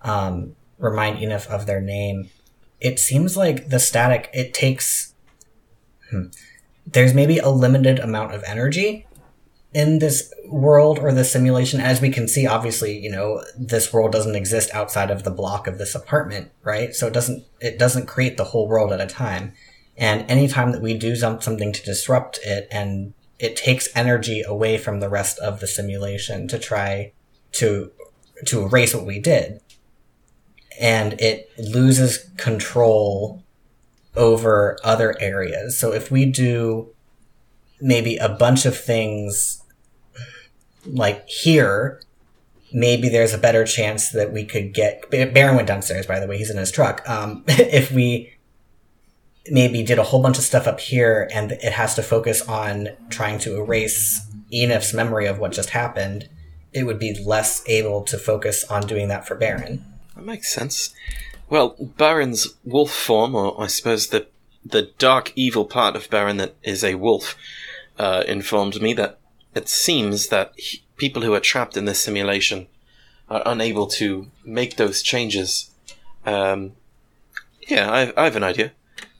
[0.02, 2.28] um, remind Enif of their name.
[2.80, 5.05] It seems like the static it takes.
[6.10, 6.26] Hmm,
[6.86, 9.06] there's maybe a limited amount of energy
[9.72, 11.80] in this world or this simulation.
[11.80, 15.66] As we can see, obviously, you know this world doesn't exist outside of the block
[15.66, 16.94] of this apartment, right?
[16.94, 19.52] So it doesn't it doesn't create the whole world at a time.
[19.98, 24.76] And anytime that we do some, something to disrupt it and it takes energy away
[24.78, 27.12] from the rest of the simulation to try
[27.52, 27.90] to
[28.46, 29.60] to erase what we did
[30.78, 33.42] and it loses control
[34.16, 36.88] over other areas so if we do
[37.80, 39.62] maybe a bunch of things
[40.86, 42.00] like here
[42.72, 46.38] maybe there's a better chance that we could get baron went downstairs by the way
[46.38, 48.32] he's in his truck um, if we
[49.50, 52.88] maybe did a whole bunch of stuff up here and it has to focus on
[53.10, 56.28] trying to erase Enif's memory of what just happened,
[56.72, 59.84] it would be less able to focus on doing that for Baron.
[60.14, 60.94] That makes sense.
[61.48, 64.26] Well, Baron's wolf form, or I suppose the
[64.64, 67.36] the dark evil part of Baron that is a wolf,
[68.00, 69.18] uh, informed me that
[69.54, 72.66] it seems that he- people who are trapped in this simulation
[73.30, 75.70] are unable to make those changes.
[76.24, 76.72] Um,
[77.68, 78.72] yeah, I, I have an idea.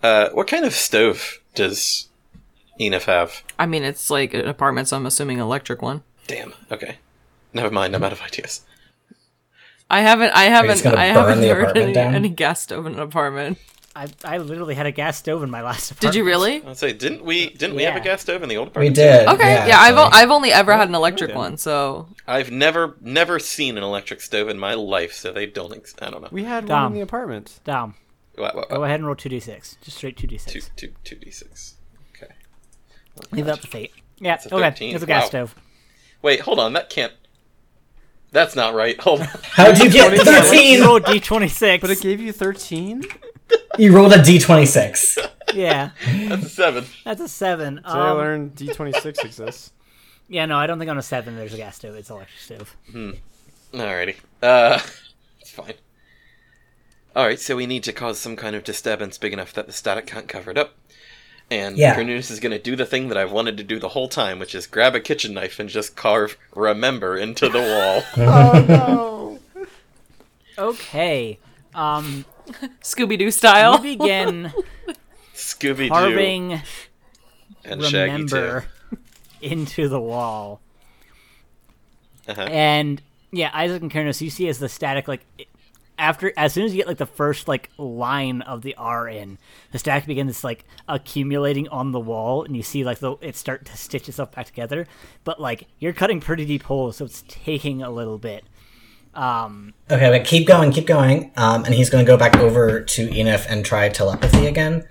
[0.03, 2.09] Uh, what kind of stove does
[2.81, 3.43] Enif have?
[3.59, 6.03] I mean, it's like an apartment, so I'm assuming electric one.
[6.27, 6.55] Damn.
[6.73, 6.97] Okay.
[7.53, 7.95] Never mind.
[7.95, 8.63] I'm out of ideas.
[9.91, 10.31] I haven't.
[10.35, 10.85] I haven't.
[10.87, 12.15] I haven't heard any, down?
[12.15, 13.59] any gas stove in an apartment.
[13.95, 16.13] I, I literally had a gas stove in my last apartment.
[16.13, 16.63] Did you really?
[16.65, 17.51] I'll say, didn't we?
[17.51, 18.91] Didn't we have a gas stove in the old apartment?
[18.91, 19.27] We did.
[19.29, 19.67] Okay.
[19.69, 20.21] Yeah, I've o- actually.
[20.21, 24.49] I've only ever had an electric one, so I've never never seen an electric stove
[24.51, 25.73] in my life, so they don't.
[25.75, 26.29] Ex- I don't know.
[26.31, 27.61] We had one in the apartment.
[27.65, 27.95] Dom,
[28.35, 28.85] What, what, go what?
[28.87, 29.81] ahead and roll 2d6.
[29.81, 30.45] Just straight 2d6.
[30.47, 31.77] Two two two d six.
[32.15, 32.33] Okay.
[33.33, 33.93] Leave it up to fate.
[34.19, 34.65] Yeah, It's a okay.
[34.71, 34.95] 13.
[34.95, 35.29] It's a gas Wow.
[35.29, 35.55] stove.
[36.21, 36.75] Wait, hold on.
[36.75, 37.13] That can't.
[38.33, 38.99] That's not right.
[39.01, 39.29] Hold on.
[39.43, 40.83] How'd you get You 13?
[40.83, 41.81] roll d26.
[41.81, 43.03] But it gave you 13?
[43.79, 45.19] You rolled a d26.
[45.55, 45.91] yeah,
[46.29, 46.85] That's a seven.
[47.05, 47.77] that's a 7.
[47.77, 49.73] Today I Um, learned D26 exists.
[50.29, 51.95] yeah, no, I don't think on a 7 there's a gas stove.
[51.95, 52.77] It's an electric stove.
[53.73, 54.17] Alrighty.
[54.43, 54.81] Uh,
[55.41, 55.75] it's fine.
[57.15, 60.07] Alright, so we need to cause some kind of disturbance big enough that the static
[60.07, 60.75] can't cover it up.
[61.51, 61.95] And Yeah.
[61.95, 64.39] Cornelius is going to do the thing that I've wanted to do the whole time,
[64.41, 68.03] which is grab a kitchen knife and just carve "remember" into the wall.
[68.27, 69.39] oh no!
[70.59, 71.39] Okay.
[71.75, 72.25] Um,
[72.83, 73.77] Scooby Doo you style.
[73.79, 74.53] begin
[75.35, 76.63] Scooby Doo carving
[77.65, 78.35] and Shaggy too.
[78.35, 78.65] remember
[79.43, 80.61] into the wall.
[82.27, 82.41] Uh-huh.
[82.43, 85.49] And yeah, Isaac and Kernos, you see as the static like it-
[85.99, 89.39] after as soon as you get like the first like line of the R in,
[89.73, 93.65] the stack begins like accumulating on the wall, and you see like the it start
[93.67, 94.87] to stitch itself back together.
[95.25, 98.45] But like you're cutting pretty deep holes, so it's taking a little bit.
[99.15, 101.33] Um, Okay, but keep going, keep going.
[101.37, 104.87] Um, and he's going to go back over to Enif and try telepathy again.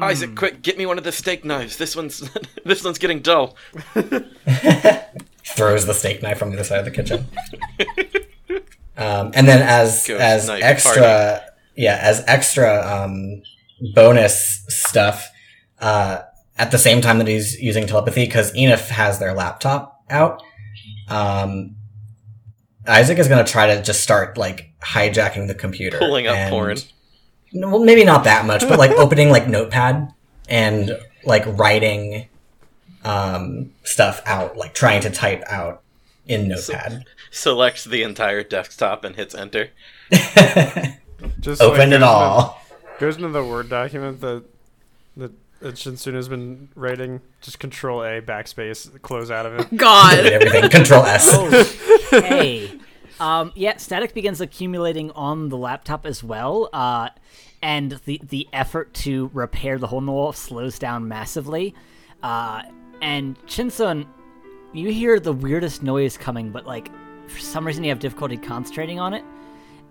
[0.00, 1.76] Isaac, quick, get me one of the steak knives.
[1.76, 2.30] This one's
[2.64, 3.56] this one's getting dull.
[5.44, 7.26] Throws the steak knife from the other side of the kitchen.
[8.96, 11.44] um, and then as Ghost as extra, party.
[11.76, 13.42] yeah, as extra um,
[13.94, 15.28] bonus stuff.
[15.80, 16.22] Uh,
[16.58, 20.42] at the same time that he's using telepathy, because Enif has their laptop out.
[21.08, 21.76] Um,
[22.86, 26.50] Isaac is going to try to just start like hijacking the computer, Pulling up and-
[26.50, 26.78] porn.
[27.52, 30.12] Well, maybe not that much, but like opening like Notepad
[30.48, 32.28] and like writing
[33.04, 35.82] um, stuff out, like trying to type out
[36.26, 37.04] in Notepad.
[37.30, 39.70] Selects the entire desktop and hits enter.
[41.40, 42.60] Just like, Open goes it all.
[42.82, 44.44] Into, goes into the Word document that
[45.16, 47.20] that, that Shinsun has been writing.
[47.40, 49.76] Just Control A, backspace, close out of it.
[49.76, 50.18] God.
[50.18, 50.70] everything.
[50.70, 51.30] Control S.
[52.10, 52.78] hey.
[53.18, 57.08] Um, yeah, static begins accumulating on the laptop as well, uh,
[57.62, 61.74] and the the effort to repair the hole in the wall slows down massively.
[62.22, 62.62] Uh,
[63.00, 64.06] and Shinsun,
[64.74, 66.90] you hear the weirdest noise coming, but like
[67.28, 69.24] for some reason you have difficulty concentrating on it.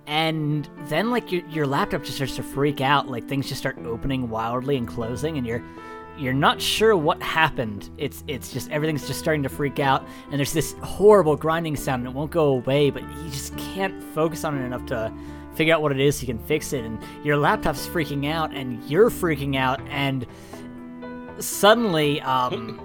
[0.08, 3.78] And then like your your laptop just starts to freak out, like things just start
[3.80, 5.63] opening wildly and closing, and you're
[6.17, 7.89] you're not sure what happened.
[7.98, 12.06] It's it's just everything's just starting to freak out, and there's this horrible grinding sound,
[12.06, 15.12] and it won't go away, but you just can't focus on it enough to
[15.56, 16.84] figure out what it is so you can fix it.
[16.84, 20.26] And your laptop's freaking out, and you're freaking out, and
[21.39, 22.80] suddenly, um,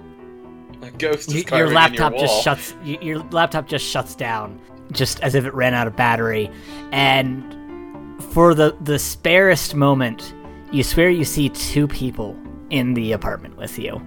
[0.81, 2.75] A ghost is your laptop your just shuts.
[2.83, 4.59] Your laptop just shuts down,
[4.91, 6.49] just as if it ran out of battery,
[6.91, 7.43] and
[8.33, 10.33] for the the sparest moment,
[10.71, 12.35] you swear you see two people
[12.71, 14.01] in the apartment with you.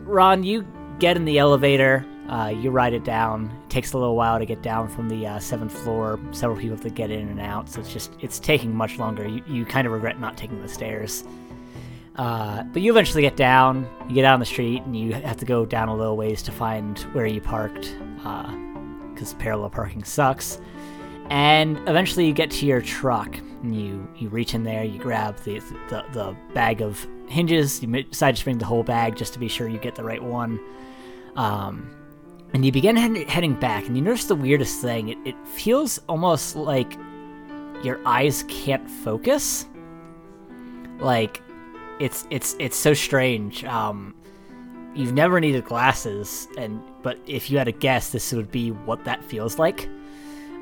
[0.00, 0.66] Ron, you
[0.98, 2.04] get in the elevator.
[2.32, 3.54] Uh, you ride it down.
[3.64, 6.18] It takes a little while to get down from the uh, seventh floor.
[6.30, 9.28] Several people have to get in and out, so it's just it's taking much longer.
[9.28, 11.24] You, you kind of regret not taking the stairs.
[12.16, 13.86] Uh, but you eventually get down.
[14.08, 16.40] You get out on the street, and you have to go down a little ways
[16.44, 20.58] to find where you parked, because parallel parking sucks.
[21.28, 23.36] And eventually, you get to your truck.
[23.62, 25.58] And you you reach in there, you grab the
[25.90, 27.82] the, the bag of hinges.
[27.82, 30.22] You decide to bring the whole bag just to be sure you get the right
[30.22, 30.58] one.
[31.36, 31.90] Um,
[32.54, 35.08] and you begin head- heading back, and you notice the weirdest thing.
[35.08, 36.98] It, it feels almost like
[37.82, 39.66] your eyes can't focus.
[40.98, 41.42] Like
[41.98, 43.64] it's it's it's so strange.
[43.64, 44.14] Um,
[44.94, 49.04] you've never needed glasses, and but if you had a guess, this would be what
[49.04, 49.88] that feels like.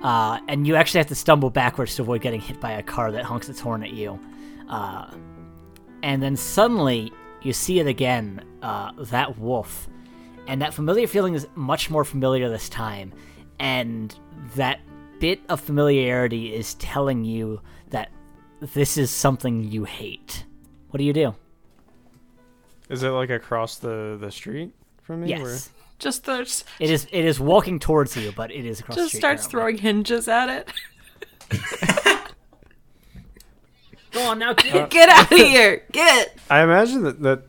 [0.02, 3.12] Uh, and you actually have to stumble backwards to avoid getting hit by a car
[3.12, 4.18] that honks its horn at you.
[4.68, 5.10] Uh,
[6.02, 8.42] and then suddenly you see it again.
[8.62, 9.88] Uh, that wolf,
[10.46, 13.12] and that familiar feeling is much more familiar this time,
[13.58, 14.14] and
[14.56, 14.80] that
[15.20, 18.10] bit of familiarity is telling you that
[18.60, 20.44] this is something you hate.
[20.90, 21.34] What do you do?
[22.88, 24.72] Is it like across the the street
[25.02, 25.28] from me?
[25.30, 25.70] Yes.
[25.98, 29.08] Just starts, It is it is walking towards you, but it is across the just
[29.10, 29.20] street.
[29.20, 29.76] starts currently.
[29.76, 30.72] throwing hinges at it.
[34.12, 34.90] Go on now, kid.
[34.90, 35.84] Get out of here!
[35.92, 36.36] Get!
[36.48, 37.42] I imagine that that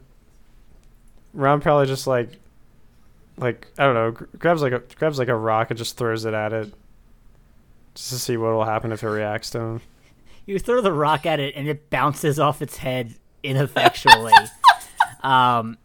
[1.34, 2.40] Ron probably just like
[3.37, 6.33] like I don't know, grabs like a grabs like a rock and just throws it
[6.33, 6.73] at it,
[7.95, 9.81] just to see what will happen if it reacts to him.
[10.47, 13.13] You throw the rock at it and it bounces off its head
[13.43, 14.33] ineffectually.
[15.23, 15.77] um,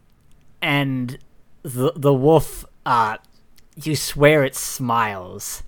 [0.62, 1.18] and
[1.62, 3.18] the the wolf, uh,
[3.76, 5.62] you swear it smiles,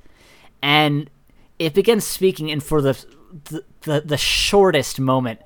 [0.62, 1.10] and
[1.58, 2.50] it begins speaking.
[2.50, 3.04] And for the
[3.44, 5.40] the the, the shortest moment,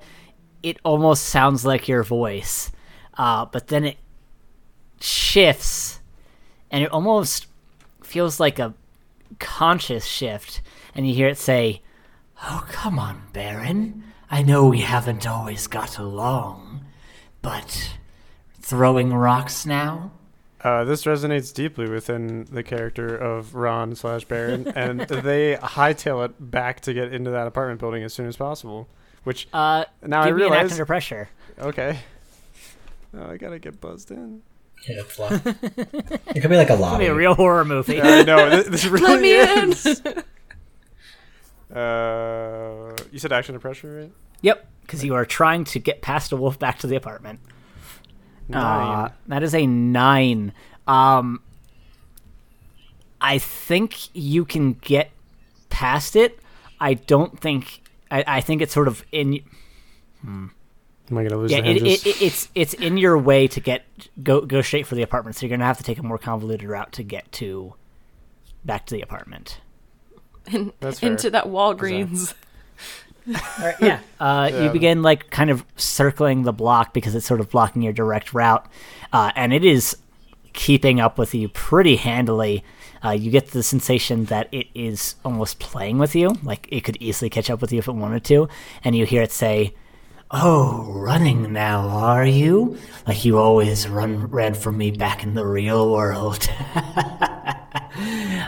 [0.63, 2.71] it almost sounds like your voice,
[3.17, 3.97] uh, but then it
[4.99, 5.99] shifts,
[6.73, 7.45] and it almost
[8.03, 8.73] feels like a
[9.39, 10.61] conscious shift,
[10.93, 11.81] and you hear it say.
[12.45, 14.03] Oh, come on, Baron.
[14.29, 16.83] I know we haven't always got along,
[17.41, 17.91] but
[18.59, 20.11] throwing rocks now?
[20.61, 26.33] Uh, this resonates deeply within the character of Ron slash Baron, and they hightail it
[26.51, 28.87] back to get into that apartment building as soon as possible.
[29.23, 31.29] Which Uh, now I give me an act realize, under pressure.
[31.59, 31.99] okay,
[33.17, 34.41] oh, I gotta get buzzed in.
[34.87, 36.75] Yeah, it's lo- it could be like a lot.
[36.75, 37.03] It'll lobby.
[37.05, 38.01] be a real horror movie.
[38.01, 39.31] I know this, this really Let me
[39.71, 40.01] is.
[40.05, 40.23] in!
[41.73, 44.11] Uh, you said action to pressure, right?
[44.41, 47.39] Yep, because you are trying to get past a wolf back to the apartment.
[48.53, 49.11] Uh, Nine.
[49.27, 50.53] that is a nine.
[50.85, 51.41] Um,
[53.19, 55.09] I think you can get
[55.69, 56.37] past it.
[56.79, 57.81] I don't think.
[58.11, 59.39] I, I think it's sort of in.
[61.11, 62.05] Am I gonna lose Yeah, the hinges?
[62.05, 63.83] it, it, it's it's in your way to get
[64.23, 65.35] go go straight for the apartment.
[65.35, 67.73] So you're gonna have to take a more convoluted route to get to
[68.65, 69.59] back to the apartment.
[70.51, 71.11] In- That's fair.
[71.11, 72.33] into that Walgreens.
[73.27, 73.99] All right, yeah.
[74.19, 77.93] Uh, You begin like kind of circling the block because it's sort of blocking your
[77.93, 78.65] direct route,
[79.11, 79.97] uh, and it is
[80.53, 82.63] keeping up with you pretty handily.
[83.03, 86.95] Uh, you get the sensation that it is almost playing with you, like it could
[87.01, 88.47] easily catch up with you if it wanted to,
[88.85, 89.73] and you hear it say,
[90.33, 92.77] "Oh, running now, are you?
[93.07, 96.49] Like you always run ran from me back in the real world."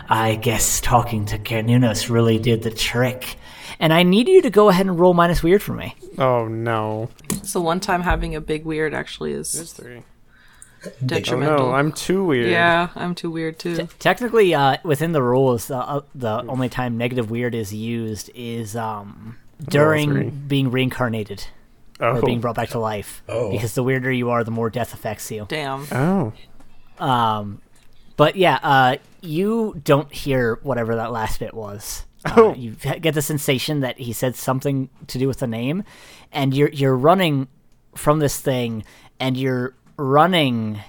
[0.08, 3.38] I guess talking to Kernunos really did the trick.
[3.80, 5.96] And I need you to go ahead and roll minus weird for me.
[6.18, 7.10] oh no,
[7.44, 10.02] So one time having a big weird actually it's is three.
[10.86, 11.68] Oh detrimental.
[11.68, 12.50] no, I'm too weird.
[12.50, 13.88] Yeah, I'm too weird too.
[14.00, 18.76] Technically, uh, within the rules, uh, uh, the only time negative weird is used is
[18.76, 21.48] um, during being reincarnated
[22.00, 22.18] Oh.
[22.18, 23.24] or being brought back to life.
[23.30, 23.52] Oh.
[23.52, 25.46] Because the weirder you are, the more death affects you.
[25.48, 25.88] Damn.
[25.92, 26.34] oh.
[27.00, 27.62] Um,
[28.18, 32.06] but yeah, uh, you don't hear whatever that last bit was.
[32.26, 32.54] Uh, Oh.
[32.56, 35.84] You get the sensation that he said something to do with the name,
[36.32, 37.48] and you're you're running
[37.96, 38.84] from this thing,
[39.20, 40.80] and you're running,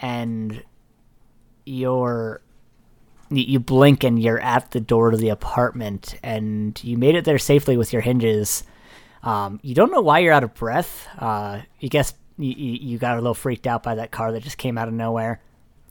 [0.00, 0.62] and
[1.64, 2.40] you're
[3.30, 7.24] you you blink and you're at the door to the apartment, and you made it
[7.24, 8.64] there safely with your hinges.
[9.22, 11.06] Um, you don't know why you're out of breath.
[11.18, 14.58] Uh, you guess you, you got a little freaked out by that car that just
[14.58, 15.40] came out of nowhere.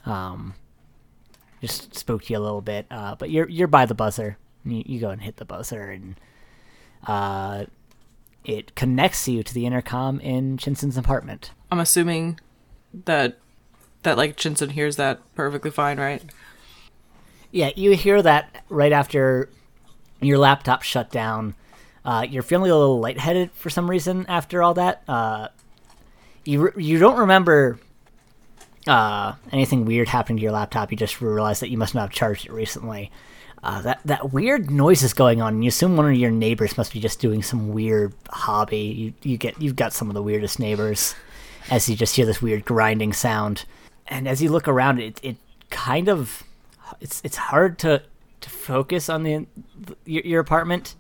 [0.06, 0.54] Um,
[1.62, 2.88] just spooked you a little bit.
[2.92, 4.38] Uh, but you're you're by the buzzer.
[4.66, 6.20] You, you go and hit the buzzer, and
[7.08, 7.66] uh,
[8.44, 11.52] it connects you to the intercom in Chinson's apartment.
[11.72, 12.40] I'm assuming
[13.06, 13.38] that
[14.04, 16.24] that like Chinson hears that perfectly fine, right?
[17.52, 19.50] Yeah, you hear that right after
[20.22, 21.56] your laptop shut down.
[22.04, 25.04] Uh, you're feeling a little lightheaded for some reason after all that.
[25.08, 25.50] Uh,
[26.44, 27.80] you re- you don't remember
[28.88, 30.92] uh, anything weird happening to your laptop.
[30.92, 33.12] You just realize that you must not have charged it recently.
[33.64, 36.78] Uh, that that weird noise is going on, and you assume one of your neighbors
[36.78, 39.14] must be just doing some weird hobby.
[39.22, 41.14] You you get you've got some of the weirdest neighbors,
[41.70, 43.66] as you just hear this weird grinding sound,
[44.08, 45.38] and as you look around, it it
[45.70, 46.42] kind of
[47.00, 48.02] it's it's hard to
[48.40, 49.46] to focus on the
[50.06, 50.96] your, your apartment.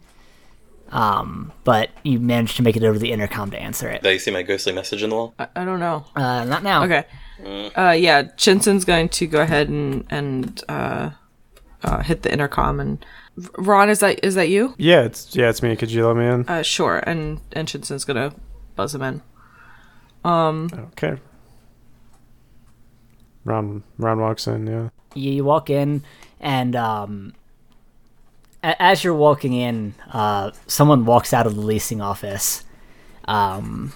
[0.92, 4.04] Um, but you managed to make it over the intercom to answer it.
[4.04, 5.34] Did you see my ghostly message in the wall?
[5.40, 6.06] I, I don't know.
[6.16, 6.84] Uh, not now.
[6.84, 7.06] Okay.
[7.76, 11.12] Uh, yeah, Chinson's going to go ahead and and uh,
[11.84, 12.80] uh, hit the intercom.
[12.80, 13.04] And
[13.58, 14.76] Ron, is that is that you?
[14.78, 15.76] Yeah, it's yeah, it's me.
[15.76, 16.46] Could you let me in?
[16.48, 16.98] Uh, sure.
[17.08, 18.34] And and Chinson's gonna
[18.76, 19.22] buzz him in.
[20.24, 20.70] Um.
[20.92, 21.18] Okay.
[23.44, 24.68] Ron Ron walks in.
[24.68, 24.90] Yeah.
[25.16, 26.04] you, you walk in
[26.40, 27.41] and um, a-
[28.64, 32.64] as you're walking in uh, someone walks out of the leasing office
[33.26, 33.94] um,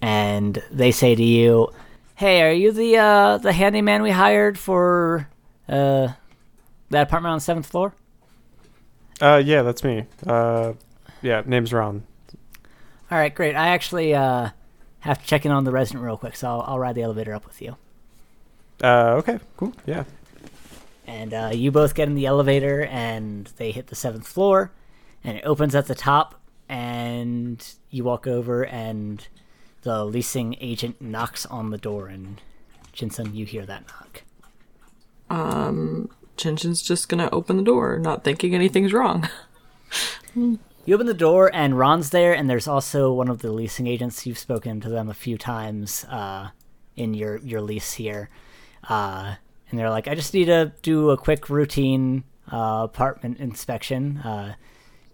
[0.00, 1.68] and they say to you
[2.16, 5.28] hey are you the uh, the handyman we hired for
[5.68, 6.08] uh,
[6.90, 7.94] that apartment on the seventh floor
[9.20, 10.06] Uh, yeah, that's me.
[10.26, 10.72] Uh,
[11.20, 12.02] yeah, name's Ron.
[13.10, 14.48] all right great i actually uh,
[15.00, 17.34] have to check in on the resident real quick, so I'll, I'll ride the elevator
[17.34, 17.76] up with you.
[18.82, 19.72] Uh, okay, cool.
[19.86, 20.04] Yeah.
[21.10, 24.70] And uh, you both get in the elevator, and they hit the seventh floor,
[25.24, 29.26] and it opens at the top, and you walk over, and
[29.82, 32.40] the leasing agent knocks on the door, and
[32.94, 34.22] Jinsun, you hear that knock.
[36.36, 39.28] Chinchin's just gonna open the door, not thinking anything's wrong.
[40.86, 44.26] You open the door, and Ron's there, and there's also one of the leasing agents.
[44.26, 46.50] You've spoken to them a few times uh,
[46.96, 48.30] in your, your lease here.
[48.88, 49.34] Uh,
[49.70, 54.18] and they're like, I just need to do a quick routine uh, apartment inspection.
[54.18, 54.54] Uh,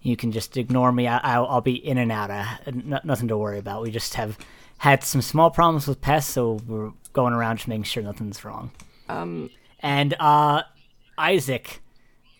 [0.01, 1.07] you can just ignore me.
[1.07, 2.31] I, I'll, I'll be in and out.
[2.31, 3.81] Uh, n- nothing to worry about.
[3.83, 4.37] We just have
[4.79, 8.71] had some small problems with pests, so we're going around just making sure nothing's wrong.
[9.09, 9.49] Um,
[9.81, 10.63] And uh,
[11.17, 11.81] Isaac,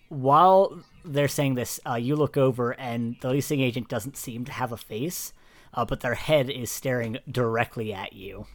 [0.09, 4.51] while they're saying this, uh, you look over and the leasing agent doesn't seem to
[4.51, 5.33] have a face,
[5.73, 8.47] uh, but their head is staring directly at you.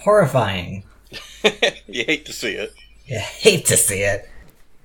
[0.00, 0.84] Horrifying.
[1.86, 2.72] you hate to see it.
[3.06, 4.28] You hate to see it.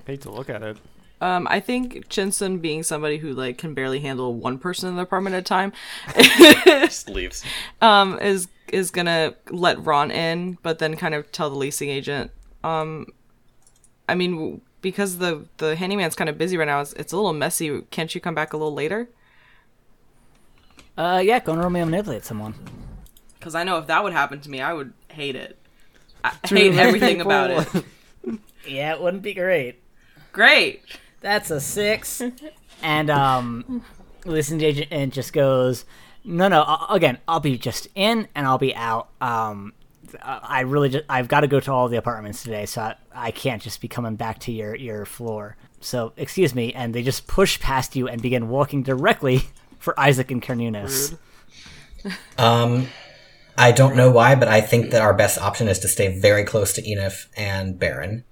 [0.06, 0.76] Hate to look at it.
[1.20, 5.02] um, I think Chinsun, being somebody who like can barely handle one person in the
[5.02, 5.72] apartment at a time,
[6.64, 7.44] Just leaves.
[7.80, 12.30] um, is is gonna let Ron in, but then kind of tell the leasing agent.
[12.64, 13.06] Um,
[14.08, 17.32] I mean, because the the handyman's kind of busy right now, it's, it's a little
[17.32, 17.82] messy.
[17.92, 19.08] Can't you come back a little later?
[20.98, 22.54] Uh, yeah, go and roll me and manipulate someone.
[23.38, 25.58] Because I know if that would happen to me, I would hate it.
[26.24, 27.84] I hate everything about it.
[28.66, 29.76] Yeah, it wouldn't be great.
[30.32, 30.82] Great.
[31.20, 32.22] That's a six.
[32.82, 33.82] and um,
[34.22, 35.84] the leasing agent just goes,
[36.24, 36.62] no, no.
[36.62, 39.08] uh, Again, I'll be just in and I'll be out.
[39.20, 39.72] Um,
[40.22, 42.94] I I really just I've got to go to all the apartments today, so I,
[43.14, 45.56] I can't just be coming back to your your floor.
[45.80, 49.42] So excuse me, and they just push past you and begin walking directly
[49.78, 51.16] for Isaac and Kernunos.
[52.38, 52.86] Um,
[53.58, 56.44] I don't know why, but I think that our best option is to stay very
[56.44, 58.24] close to Enif and Baron.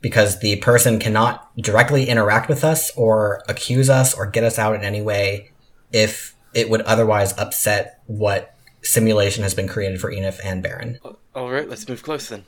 [0.00, 4.74] Because the person cannot directly interact with us or accuse us or get us out
[4.74, 5.50] in any way
[5.92, 10.98] if it would otherwise upset what simulation has been created for Enif and Baron.
[11.34, 12.44] All right, let's move close then.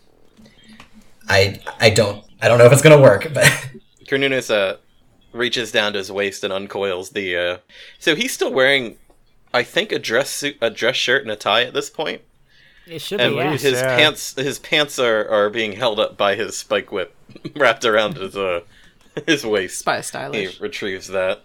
[1.29, 3.47] I I don't I don't know if it's gonna work, but
[4.07, 4.77] Kernunos uh,
[5.33, 7.37] reaches down to his waist and uncoils the.
[7.37, 7.59] Uh...
[7.99, 8.97] So he's still wearing,
[9.57, 12.23] I think, a dress suit, a dress shirt, and a tie at this point.
[12.87, 13.51] It should And be yeah.
[13.57, 13.97] his Yeah.
[13.97, 17.15] pants, his pants are, are being held up by his spike whip,
[17.57, 18.61] wrapped around his uh,
[19.27, 19.79] his waist.
[19.81, 20.01] Spy
[20.33, 21.43] He retrieves that.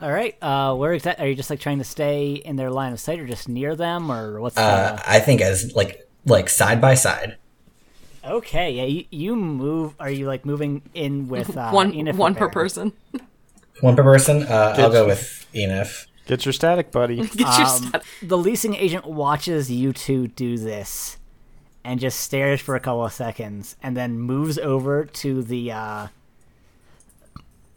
[0.00, 0.36] All right.
[0.42, 1.36] Uh, where exactly are you?
[1.36, 4.40] Just like trying to stay in their line of sight, or just near them, or
[4.40, 4.62] what's the?
[4.62, 7.36] uh, I think as like like side by side.
[8.24, 9.94] Okay, yeah, you, you move.
[10.00, 12.92] Are you like moving in with uh, one Enif one per person.
[13.80, 14.42] One per person.
[14.44, 16.06] Uh, I'll go with Enif.
[16.26, 17.16] Get your static, buddy.
[17.26, 21.18] Get your Um, stat- the leasing agent watches you two do this,
[21.84, 26.06] and just stares for a couple of seconds, and then moves over to the uh,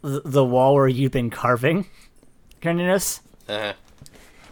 [0.02, 1.86] the, the wall where you've been carving,
[2.62, 3.72] Kernunos, Uh,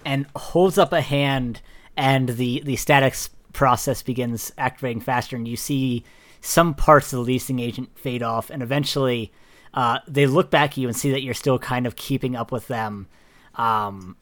[0.04, 1.60] and holds up a hand,
[1.96, 6.02] and the the statics process begins activating faster, and you see
[6.40, 9.32] some parts of the leasing agent fade off, and eventually
[9.74, 12.50] uh, they look back at you and see that you're still kind of keeping up
[12.50, 13.08] with them,
[13.56, 14.16] um,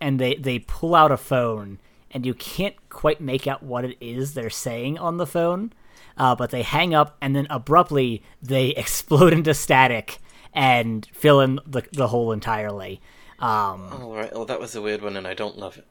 [0.00, 1.78] and they they pull out a phone,
[2.10, 5.72] and you can't quite make out what it is they're saying on the phone,
[6.16, 10.18] uh, but they hang up, and then abruptly they explode into static
[10.52, 13.00] and fill in the the hole entirely.
[13.38, 14.32] Um, all right.
[14.32, 15.86] Well, that was a weird one, and I don't love it.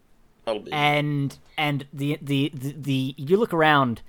[0.47, 0.71] I'll be.
[0.71, 4.01] and and the, the the the you look around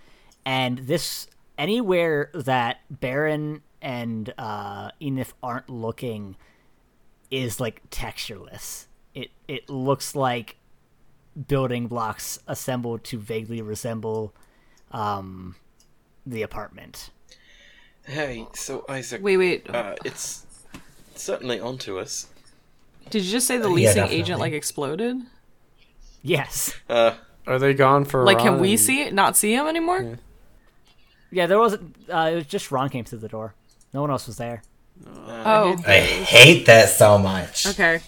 [0.45, 1.27] and this
[1.59, 6.37] anywhere that Baron and uh Enif aren't looking
[7.31, 8.87] is like textureless.
[9.15, 10.57] It it looks like
[11.49, 14.35] building blocks assembled to vaguely resemble
[14.91, 15.55] um
[16.27, 17.11] the apartment.
[18.05, 19.23] Hey, so Isaac.
[19.23, 19.71] Wait, wait.
[19.71, 20.47] Uh, it's
[21.15, 22.27] certainly onto us.
[23.11, 24.19] Did you just say the yeah, leasing definitely.
[24.19, 25.17] agent like exploded?
[26.23, 26.75] Yes.
[26.89, 27.15] Uh,
[27.47, 28.25] Are they gone for?
[28.25, 29.15] Like, can we and- see it?
[29.15, 30.19] Not see him anymore?
[31.31, 33.55] Yeah, there wasn't uh, it was just Ron came through the door.
[33.97, 34.63] No one else was there.
[35.07, 37.65] Oh, I hate that so much.
[37.65, 38.03] okay.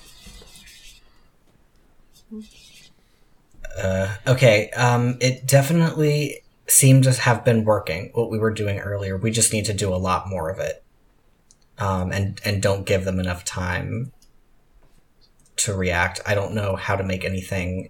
[4.27, 9.17] Okay, um, it definitely seemed to have been working, what we were doing earlier.
[9.17, 10.85] We just need to do a lot more of it.
[11.79, 14.13] Um, and, and don't give them enough time
[15.57, 16.21] to react.
[16.27, 17.89] I don't know how to make anything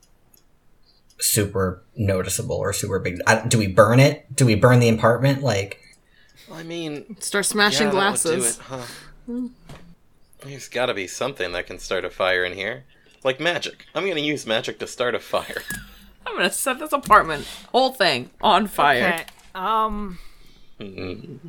[1.18, 3.18] super noticeable or super big.
[3.26, 4.36] I, do we burn it?
[4.36, 5.42] Do we burn the apartment?
[5.42, 5.80] Like,
[6.52, 8.58] I mean, Start smashing yeah, that would do glasses.
[8.58, 9.48] it, huh?
[10.44, 12.84] There's got to be something that can start a fire in here.
[13.24, 13.86] Like magic.
[13.94, 15.62] I'm gonna use magic to start a fire.
[16.26, 19.14] I'm gonna set this apartment, whole thing, on fire.
[19.14, 19.24] Okay.
[19.54, 20.18] Um.
[20.78, 21.40] you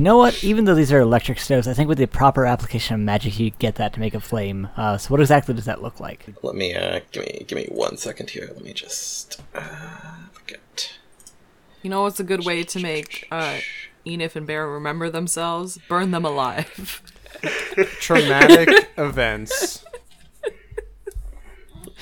[0.00, 0.44] know what?
[0.44, 3.50] Even though these are electric stoves, I think with the proper application of magic, you
[3.50, 4.68] get that to make a flame.
[4.76, 6.26] Uh, so, what exactly does that look like?
[6.42, 8.50] Let me uh give me give me one second here.
[8.52, 9.60] Let me just uh
[10.32, 10.33] forget.
[11.84, 13.58] You know what's a good way to make uh,
[14.06, 15.78] Enif and Baron remember themselves?
[15.86, 17.02] Burn them alive.
[18.00, 19.84] Traumatic events.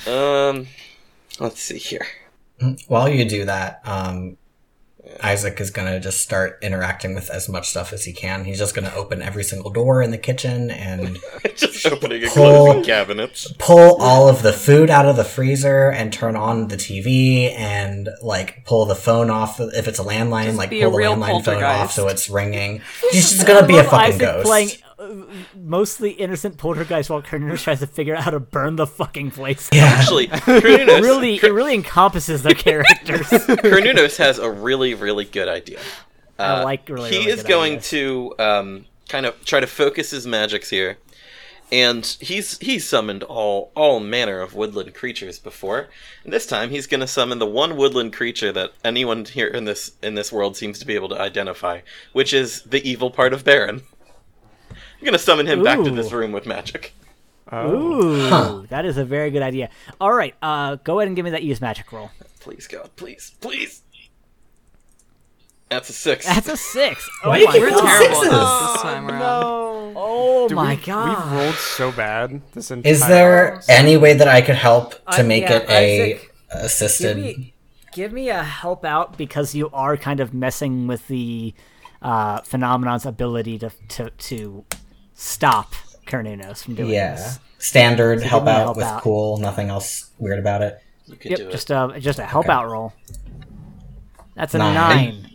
[0.07, 0.67] Um
[1.41, 2.07] let's see here.
[2.87, 4.37] While you do that, um,
[5.21, 8.45] Isaac is gonna just start interacting with as much stuff as he can.
[8.45, 11.17] He's just gonna open every single door in the kitchen and
[11.55, 13.51] just opening Pull- closing cabinets.
[13.59, 18.09] pull all of the food out of the freezer and turn on the TV and
[18.21, 21.43] like pull the phone off if it's a landline, Just like pull a the landline
[21.43, 22.81] phone off so it's ringing.
[23.11, 24.45] He's just gonna be a fucking Isaac ghost.
[24.45, 24.69] playing
[25.55, 29.69] mostly innocent poltergeist while Cornelius tries to figure out how to burn the fucking place.
[29.71, 29.83] Yeah.
[29.85, 33.27] Actually, Kernunos, Really, it really encompasses their characters.
[33.27, 35.79] Kernunos has a really, really good idea.
[36.39, 37.11] I like really.
[37.11, 37.89] he really is good going ideas.
[37.91, 40.97] to um, kind of try to focus his magics here,
[41.71, 45.89] and he's he's summoned all all manner of woodland creatures before.
[46.23, 49.65] And this time, he's going to summon the one woodland creature that anyone here in
[49.65, 51.81] this in this world seems to be able to identify,
[52.13, 53.83] which is the evil part of Baron.
[55.03, 56.93] I'm going to summon him back to this room with magic.
[57.53, 59.69] Ooh, that is a very good idea.
[59.99, 62.09] All right, uh, go ahead and give me that use magic roll.
[62.39, 63.81] Please, God, please, please.
[65.67, 66.25] That's a six.
[66.25, 67.09] That's a six.
[67.25, 67.97] Oh Why my keep We're rolling god!
[67.99, 68.31] terrible sixes?
[68.39, 69.93] this this time around.
[69.97, 71.09] Oh Dude, my we, god!
[71.33, 72.89] We've rolled so bad this entire.
[72.91, 76.33] Is there any way that I could help to Uh, make yeah, it a Isaac,
[76.51, 77.17] assisted?
[77.17, 77.53] give me,
[77.91, 81.53] give me a help out because you are kind of messing with the
[82.01, 84.65] uh, phenomenon's ability to to to
[85.15, 85.73] stop
[86.07, 87.39] Kernunos from doing yeah, this.
[87.59, 89.01] standard give help out help with out.
[89.01, 89.37] cool.
[89.37, 90.79] Nothing else weird about it.
[91.07, 91.51] you can do Yep, it.
[91.51, 92.53] just a just a help Okay.
[92.53, 92.93] out roll.
[94.35, 94.73] That's a Nine.
[94.73, 95.29] nine.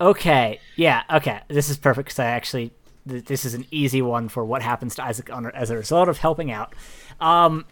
[0.00, 1.40] Okay, yeah, okay.
[1.48, 2.72] This is perfect because I actually
[3.08, 6.08] th- this is an easy one for what happens to Isaac on, as a result
[6.08, 6.74] of helping out.
[7.20, 7.64] Um,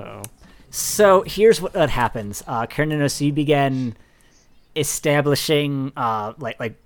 [0.00, 0.22] Oh.
[0.70, 2.42] so here's what, what happens.
[2.46, 3.94] Uh, Kernunos, you begin
[4.74, 6.76] establishing uh, like like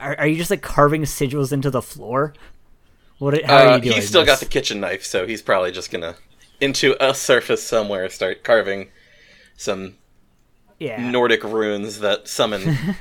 [0.00, 2.34] are, are you just like carving sigils into the floor?
[3.18, 3.42] What?
[3.44, 3.94] How are Uh, you doing?
[3.96, 6.16] he's still got the kitchen knife, so he's probably just gonna
[6.60, 8.88] into a surface somewhere start carving
[9.56, 9.96] some
[10.78, 11.10] yeah.
[11.10, 12.76] Nordic runes that summon.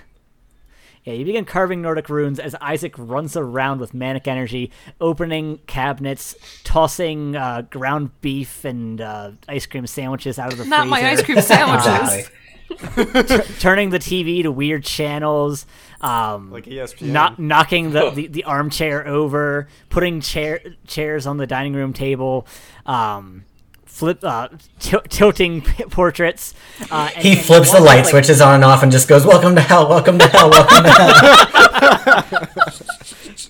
[1.05, 6.33] Yeah, you begin carving Nordic runes as Isaac runs around with manic energy, opening cabinets,
[6.63, 11.09] tossing uh, ground beef and uh, ice cream sandwiches out of the Not freezer, my
[11.09, 12.29] ice cream sandwiches.
[12.69, 13.55] Exactly.
[13.59, 15.65] turning the TV to weird channels,
[16.01, 17.01] um, Like ESPN.
[17.11, 22.47] not knocking the, the, the armchair over, putting chair chairs on the dining room table,
[22.85, 23.45] um,
[23.85, 24.49] flip uh,
[24.79, 26.53] til- tilting p- portraits.
[26.91, 29.25] Uh, and- He and flips the light like, switches on and off and just goes,
[29.25, 29.87] "Welcome to hell!
[29.87, 30.49] Welcome to hell!
[30.49, 32.49] Welcome to hell!"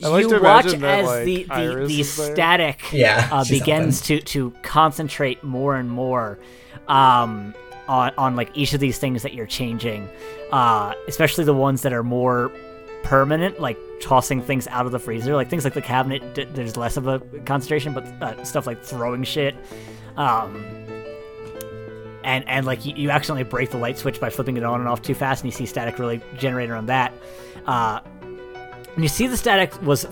[0.03, 3.43] I like you to watch imagine that, as like, the the, the static Yeah, uh,
[3.43, 6.39] she's begins to to concentrate more and more
[6.87, 7.53] um,
[7.87, 10.09] on on like each of these things that you're changing,
[10.51, 12.51] uh, especially the ones that are more
[13.03, 16.33] permanent, like tossing things out of the freezer, like things like the cabinet.
[16.33, 19.55] d- There's less of a concentration, but uh, stuff like throwing shit.
[20.15, 20.63] Um,
[22.23, 24.87] and and like you, you accidentally break the light switch by flipping it on and
[24.87, 27.13] off too fast, and you see static really generate on that.
[27.65, 27.99] Uh,
[28.95, 30.05] and you see the static was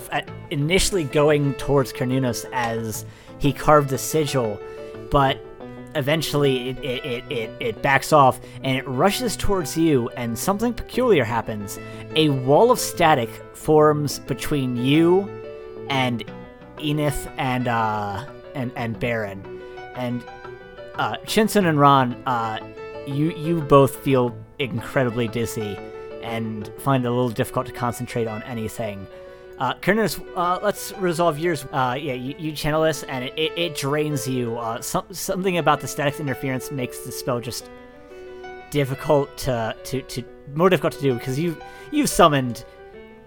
[0.50, 3.06] initially going towards Kernunos as
[3.38, 4.60] he carved the sigil,
[5.10, 5.38] but
[5.94, 11.24] eventually it, it, it, it, backs off and it rushes towards you, and something peculiar
[11.24, 11.78] happens.
[12.16, 15.28] A wall of static forms between you
[15.88, 16.24] and
[16.78, 18.24] Enif and uh,
[18.54, 19.62] and and Baron,
[19.94, 20.22] and
[20.96, 22.58] uh, and Ron, uh,
[23.06, 25.78] you you both feel incredibly dizzy
[26.22, 29.06] and find it a little difficult to concentrate on anything.
[29.58, 31.64] Uh, Kernis, uh, let's resolve yours.
[31.72, 34.58] Uh, yeah, you, you channel this, and it, it, it drains you.
[34.58, 37.70] Uh, some, something about the static interference makes the spell just
[38.70, 40.24] difficult to, to, to
[40.54, 41.56] more difficult to do because you
[41.90, 42.64] you've summoned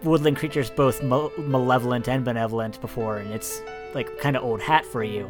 [0.04, 3.62] woodland creatures both mal- malevolent and benevolent before, and it's
[3.94, 5.30] like kind of old hat for you.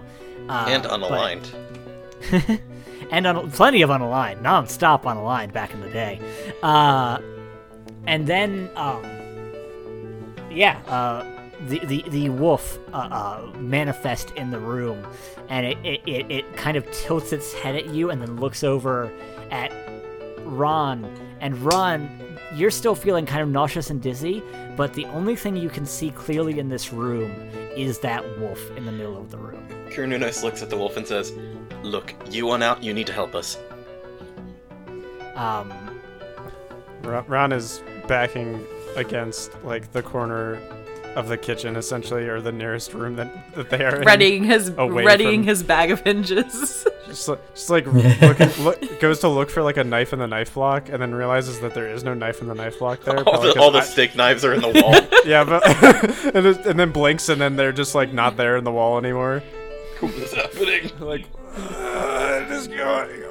[0.49, 1.49] Uh, and but- unaligned.
[3.11, 6.19] and un- plenty of unaligned, non-stop unaligned back in the day.
[6.63, 7.19] Uh,
[8.07, 9.03] and then, um,
[10.55, 11.25] yeah, uh,
[11.67, 15.05] the, the, the wolf uh, uh, manifest in the room,
[15.49, 18.63] and it, it, it, it kind of tilts its head at you and then looks
[18.63, 19.11] over
[19.51, 19.71] at
[20.43, 21.05] Ron,
[21.39, 22.09] and Ron,
[22.53, 24.41] you're still feeling kind of nauseous and dizzy,
[24.77, 27.31] but the only thing you can see clearly in this room
[27.75, 29.67] is that wolf in the middle of the room.
[29.89, 31.33] Kernunos looks at the wolf and says,
[31.83, 33.57] Look, you want out, you need to help us.
[35.35, 35.71] Um,
[37.03, 38.65] Ron is backing
[38.95, 40.59] against like the corner
[41.15, 44.05] of the kitchen, essentially, or the nearest room that, that they are in.
[44.05, 46.85] readying his readying from- his bag of hinges.
[47.07, 50.27] Just, like- just like looking, look, goes to look for like a knife in the
[50.27, 53.17] knife block, and then realizes that there is no knife in the knife block there.
[53.19, 55.21] All probably the, 'cause all the I- steak knives are in the wall.
[55.23, 55.63] yeah, but
[56.35, 58.97] and, it- and then blinks, and then they're just like not there in the wall
[58.97, 59.41] anymore.
[60.01, 60.91] what is happening?
[60.99, 63.24] Like, what is going on?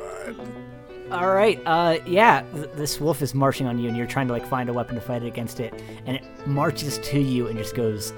[1.15, 4.33] All right, uh, yeah, th- this wolf is marching on you, and you're trying to
[4.33, 5.73] like find a weapon to fight it against it,
[6.07, 8.13] and it marches to you and just goes,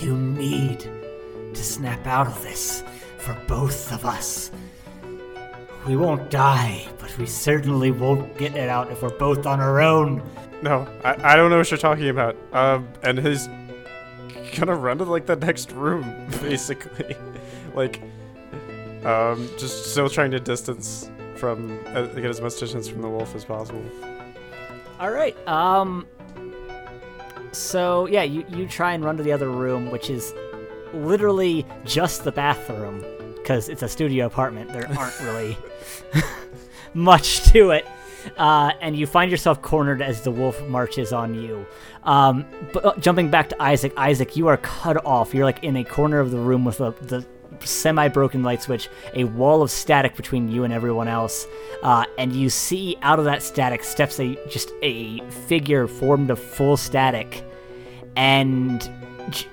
[0.00, 2.82] "You need to snap out of this
[3.18, 4.50] for both of us.
[5.86, 9.80] We won't die, but we certainly won't get it out if we're both on our
[9.80, 10.22] own."
[10.62, 12.36] No, I, I don't know what you're talking about.
[12.52, 13.48] Um, and he's
[14.56, 17.16] gonna run to like the next room, basically.
[17.74, 18.02] like,
[19.04, 23.34] um, just still trying to distance from uh, get as much distance from the wolf
[23.34, 23.84] as possible.
[25.00, 25.36] All right.
[25.48, 26.06] Um.
[27.52, 30.34] So yeah, you you try and run to the other room, which is
[30.92, 33.04] literally just the bathroom,
[33.36, 34.72] because it's a studio apartment.
[34.72, 35.56] There aren't really
[36.94, 37.86] much to it.
[38.38, 41.66] Uh, and you find yourself cornered as the wolf marches on you.
[42.04, 45.34] Um, but uh, jumping back to Isaac, Isaac, you are cut off.
[45.34, 47.26] You're like in a corner of the room with a, the
[47.66, 51.46] semi-broken light switch, a wall of static between you and everyone else,
[51.82, 56.38] uh, and you see out of that static steps a just a figure formed of
[56.38, 57.44] full static,
[58.16, 58.90] and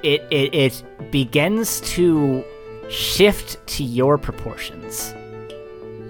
[0.03, 2.43] it it, it begins to
[2.89, 5.14] shift to your proportions.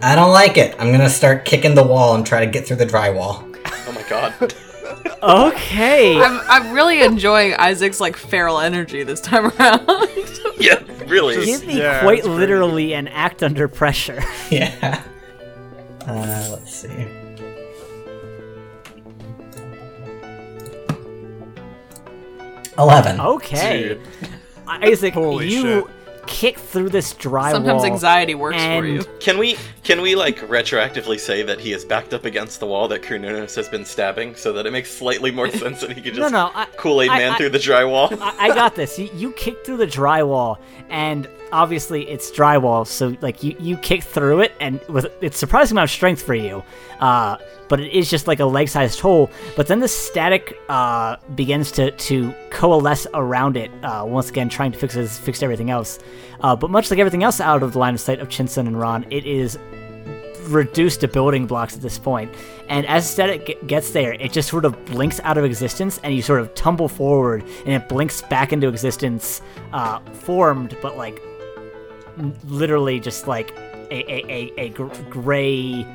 [0.04, 0.76] I don't like it.
[0.80, 3.48] I'm gonna start kicking the wall and try to get through the drywall.
[3.88, 4.54] Oh my god.
[5.24, 6.20] Okay.
[6.20, 9.88] I'm I'm really enjoying Isaac's like feral energy this time around.
[10.60, 11.46] yeah, really.
[11.46, 12.38] Give me Yeah, quite that's great.
[12.40, 14.22] literally an act under pressure.
[14.50, 15.04] yeah.
[16.08, 17.08] Uh, let's see.
[22.78, 23.20] Eleven.
[23.20, 23.90] Okay.
[23.90, 24.02] Dude.
[24.68, 25.86] Isaac, Holy you shit.
[26.28, 27.52] Kick through this drywall.
[27.52, 29.04] Sometimes anxiety works for you.
[29.20, 32.88] Can we can we like retroactively say that he is backed up against the wall
[32.90, 36.14] that Kernunos has been stabbing, so that it makes slightly more sense that he could
[36.14, 38.18] just no, I- Kool Aid Man I- through the drywall?
[38.22, 38.98] I, I got this.
[39.00, 40.58] You, you kick through the drywall,
[40.90, 45.76] and obviously it's drywall, so like you you kick through it, and with it's surprising
[45.76, 46.64] amount of strength for you.
[47.00, 49.32] Uh, but it is just like a leg-sized hole.
[49.56, 53.72] But then the static uh, begins to to coalesce around it.
[53.82, 55.98] Uh, once again, trying to fix it, fix everything else.
[56.42, 58.80] Uh, but much like everything else out of the line of sight of Chinsun and
[58.80, 59.58] Ron, it is
[60.48, 62.34] reduced to building blocks at this point.
[62.68, 66.16] And as static g- gets there, it just sort of blinks out of existence, and
[66.16, 69.42] you sort of tumble forward, and it blinks back into existence,
[69.74, 71.22] uh, formed, but like
[72.46, 73.52] literally just like
[73.92, 75.86] a a, a, a gr- gray,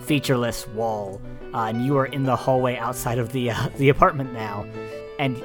[0.00, 1.20] featureless wall.
[1.54, 4.66] Uh, and you are in the hallway outside of the uh, the apartment now,
[5.18, 5.42] and.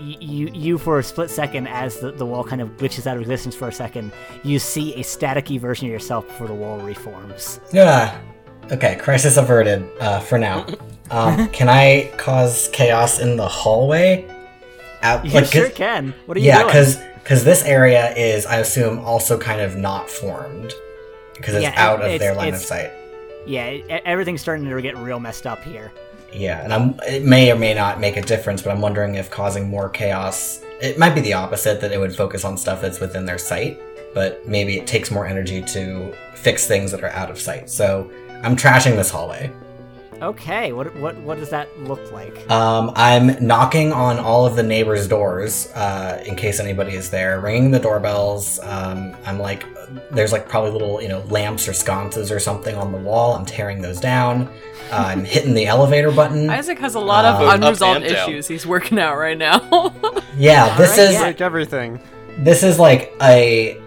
[0.00, 3.22] You, you for a split second, as the, the wall kind of glitches out of
[3.22, 4.12] existence for a second,
[4.42, 7.60] you see a staticky version of yourself before the wall reforms.
[7.72, 8.18] Yeah.
[8.72, 10.66] Okay, crisis averted uh, for now.
[11.10, 14.26] Um, can I cause chaos in the hallway?
[15.02, 16.14] Out, You like, sure can.
[16.24, 16.68] What are you yeah, doing?
[16.68, 20.72] because because this area is, I assume, also kind of not formed
[21.36, 22.90] because it's Yeah, out of it's- their line of sight.
[23.46, 23.64] yeah,
[24.06, 25.92] everything's starting to get real messed up here.
[26.34, 29.30] Yeah, and I'm it may or may not make a difference, but I'm wondering if
[29.30, 30.60] causing more chaos.
[30.80, 33.80] It might be the opposite that it would focus on stuff that's within their sight,
[34.14, 37.70] but maybe it takes more energy to fix things that are out of sight.
[37.70, 38.10] So
[38.42, 39.52] I'm trashing this hallway.
[40.22, 42.48] Okay, what what what does that look like?
[42.50, 47.40] Um, I'm knocking on all of the neighbors' doors uh, in case anybody is there,
[47.40, 48.58] ringing the doorbells.
[48.60, 49.64] Um, I'm like,
[50.10, 53.34] there's like probably little you know lamps or sconces or something on the wall.
[53.34, 54.48] I'm tearing those down.
[54.90, 56.48] Uh, I'm hitting the elevator button.
[56.48, 59.92] Isaac has a lot of Up unresolved issues he's working out right now.
[60.36, 61.20] Yeah, this Alright, is yeah.
[61.20, 62.00] Like everything.
[62.38, 63.80] this is like a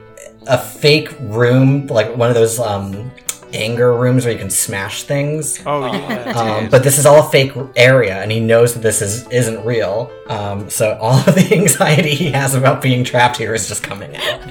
[0.48, 3.12] a fake room, like one of those um,
[3.54, 5.62] anger rooms where you can smash things.
[5.66, 6.32] Oh, yeah.
[6.32, 9.66] Um, but this is all a fake area, and he knows that this is isn't
[9.66, 10.12] real.
[10.28, 14.16] Um, so all of the anxiety he has about being trapped here is just coming
[14.16, 14.42] out.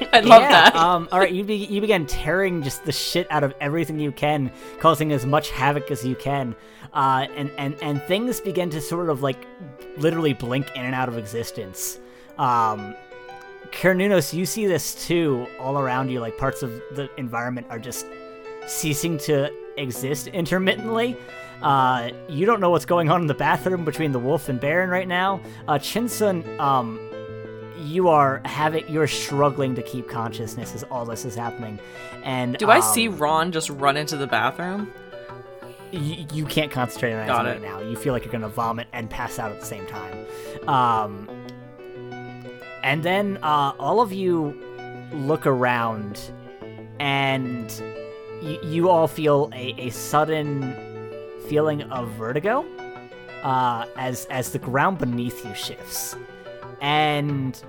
[0.12, 0.76] I love yeah, that.
[0.76, 4.12] Um, all right, you be, you begin tearing just the shit out of everything you
[4.12, 6.56] can, causing as much havoc as you can,
[6.94, 9.46] uh, and and and things begin to sort of like
[9.96, 11.98] literally blink in and out of existence.
[12.38, 12.94] Um,
[13.72, 16.20] Kernunos, you see this too all around you.
[16.20, 18.06] Like parts of the environment are just
[18.70, 21.16] ceasing to exist intermittently.
[21.62, 24.88] Uh, you don't know what's going on in the bathroom between the wolf and Baron
[24.88, 25.40] right now.
[25.68, 26.98] Uh, Chinsun, um,
[27.78, 31.78] you are having you're struggling to keep consciousness as all this is happening,
[32.24, 34.92] and Do I um, see Ron just run into the bathroom?
[35.92, 37.80] you, you can't concentrate on anything right now.
[37.80, 40.26] You feel like you're gonna vomit and pass out at the same time.
[40.68, 41.28] Um,
[42.82, 44.54] and then uh, all of you
[45.12, 46.20] look around,
[46.98, 47.70] and
[48.42, 50.76] you, you all feel a, a sudden
[51.48, 52.64] feeling of vertigo
[53.42, 56.16] uh, as as the ground beneath you shifts,
[56.80, 57.62] and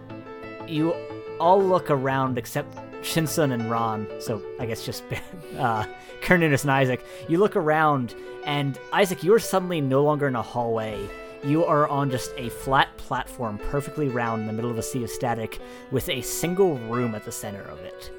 [0.68, 0.94] you
[1.40, 4.08] all look around except Shinsun and Ron.
[4.20, 5.04] So I guess just
[5.58, 5.86] uh,
[6.22, 7.04] Kernunos and Isaac.
[7.28, 8.16] You look around,
[8.46, 11.08] and Isaac, you are suddenly no longer in a hallway.
[11.44, 15.04] You are on just a flat platform, perfectly round in the middle of a sea
[15.04, 15.60] of static,
[15.90, 18.12] with a single room at the center of it.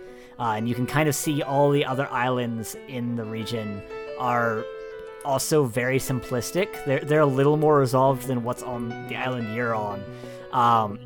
[0.43, 3.81] Uh, and you can kind of see all the other islands in the region
[4.19, 4.65] are
[5.25, 6.85] also very simplistic.
[6.85, 10.03] They're they're a little more resolved than what's on the island you're on.
[10.51, 10.99] Um,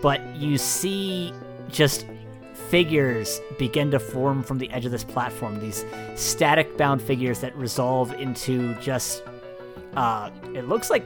[0.00, 1.34] but you see
[1.68, 2.06] just
[2.68, 5.58] figures begin to form from the edge of this platform.
[5.58, 5.84] These
[6.14, 9.24] static bound figures that resolve into just
[9.96, 11.04] uh, it looks like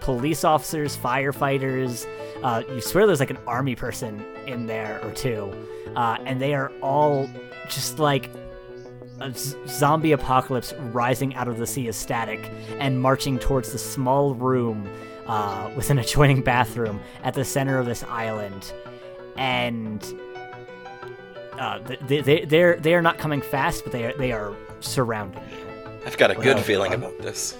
[0.00, 2.06] police officers, firefighters.
[2.42, 5.52] Uh, you swear there's like an army person in there or two,
[5.96, 7.28] uh, and they are all
[7.68, 8.30] just like
[9.20, 13.78] a z- zombie apocalypse rising out of the sea of static and marching towards the
[13.78, 14.88] small room
[15.26, 18.72] uh, with an adjoining bathroom at the center of this island.
[19.36, 20.02] And
[21.58, 25.42] uh, they, they, they're they are not coming fast, but they are they are surrounding
[25.50, 25.66] you.
[26.06, 27.56] I've got a good Well, feeling um, about this.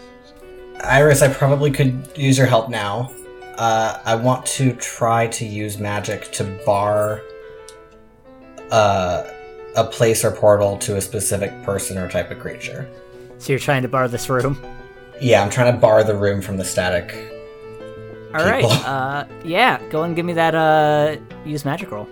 [0.84, 3.12] Iris, I probably could use your help now.
[3.56, 7.22] Uh, I want to try to use magic to bar
[8.70, 9.30] uh,
[9.76, 12.88] a place or portal to a specific person or type of creature.
[13.38, 14.62] So you're trying to bar this room.
[15.20, 17.14] Yeah, I'm trying to bar the room from the static.
[18.34, 18.62] All right.
[18.62, 18.76] People.
[18.86, 19.82] Uh, yeah.
[19.90, 20.54] Go and give me that.
[20.54, 22.08] Uh, use magic roll.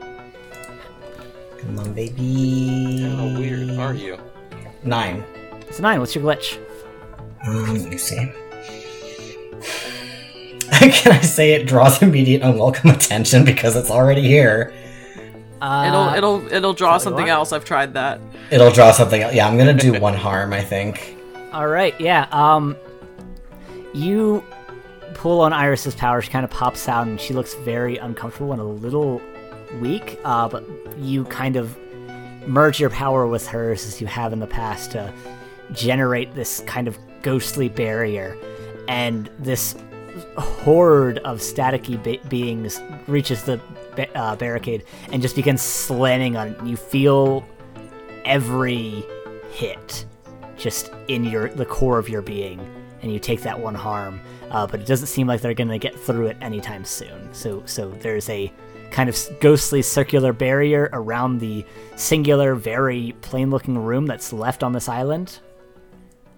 [1.58, 3.02] Come on, baby.
[3.02, 4.18] How weird are you?
[4.82, 5.24] Nine.
[5.68, 6.00] It's a nine.
[6.00, 6.58] What's your glitch?
[7.46, 8.32] Um, let me see.
[10.92, 14.72] Can I say it draws immediate unwelcome attention because it's already here?
[15.60, 17.30] Uh, it'll it'll it'll draw something want?
[17.30, 17.52] else.
[17.52, 18.20] I've tried that.
[18.52, 19.34] It'll draw something else.
[19.34, 21.16] Yeah, I'm gonna do one harm, I think.
[21.52, 21.98] All right.
[22.00, 22.28] Yeah.
[22.30, 22.76] Um,
[23.92, 24.44] you
[25.14, 26.22] pull on Iris's power.
[26.22, 29.20] She kind of pops out, and she looks very uncomfortable and a little
[29.80, 30.20] weak.
[30.24, 30.64] Uh, but
[30.98, 31.76] you kind of
[32.46, 35.12] merge your power with hers as you have in the past to
[35.72, 38.36] generate this kind of ghostly barrier,
[38.86, 39.74] and this
[40.36, 43.60] horde of staticky be- beings reaches the
[44.14, 46.62] uh, barricade and just begins slamming on it.
[46.64, 47.44] You feel
[48.24, 49.04] every
[49.50, 50.06] hit
[50.56, 52.60] just in your the core of your being,
[53.02, 54.20] and you take that one harm.
[54.50, 57.32] Uh, but it doesn't seem like they're going to get through it anytime soon.
[57.32, 58.52] So so there's a
[58.90, 61.64] kind of ghostly circular barrier around the
[61.96, 65.40] singular, very plain-looking room that's left on this island.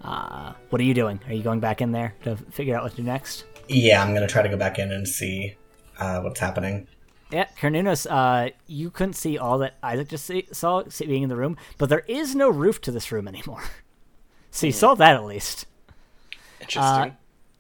[0.03, 1.21] Uh, what are you doing?
[1.29, 3.45] Are you going back in there to figure out what to do next?
[3.71, 5.57] Yeah, I'm gonna try to go back in and see
[5.99, 6.89] uh, what's happening.
[7.31, 11.29] Yeah, Kernunos, uh, you couldn't see all that Isaac just see, saw see- being in
[11.29, 13.63] the room, but there is no roof to this room anymore.
[14.51, 15.67] so you saw that at least.
[16.61, 17.17] Interesting.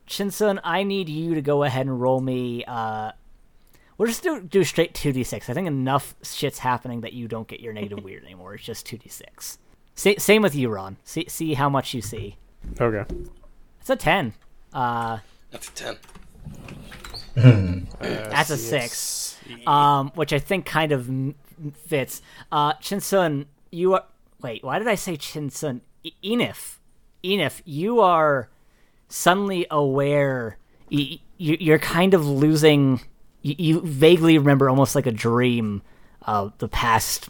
[0.08, 2.64] Shinsun, I need you to go ahead and roll me.
[2.64, 3.12] Uh,
[3.96, 5.48] we'll just do, do straight 2d6.
[5.48, 8.54] I think enough shit's happening that you don't get your negative weird anymore.
[8.54, 9.58] It's just 2d6.
[9.94, 10.96] Sa- same with you, Ron.
[11.04, 12.36] See, see how much you see.
[12.80, 13.04] Okay.
[13.80, 14.34] It's a 10.
[14.72, 15.18] Uh,
[15.51, 15.98] That's a 10.
[18.01, 19.36] That's a six,
[19.66, 21.11] um, which I think kind of
[21.86, 22.22] fits.
[22.51, 24.05] Uh, Chinsun, you are.
[24.42, 25.80] Wait, why did I say Chinsun?
[26.03, 26.76] E- Enif,
[27.22, 28.48] Enif, you are
[29.09, 30.59] suddenly aware.
[30.88, 33.01] You, you, you're kind of losing.
[33.42, 35.82] You, you vaguely remember, almost like a dream,
[36.22, 37.28] of the past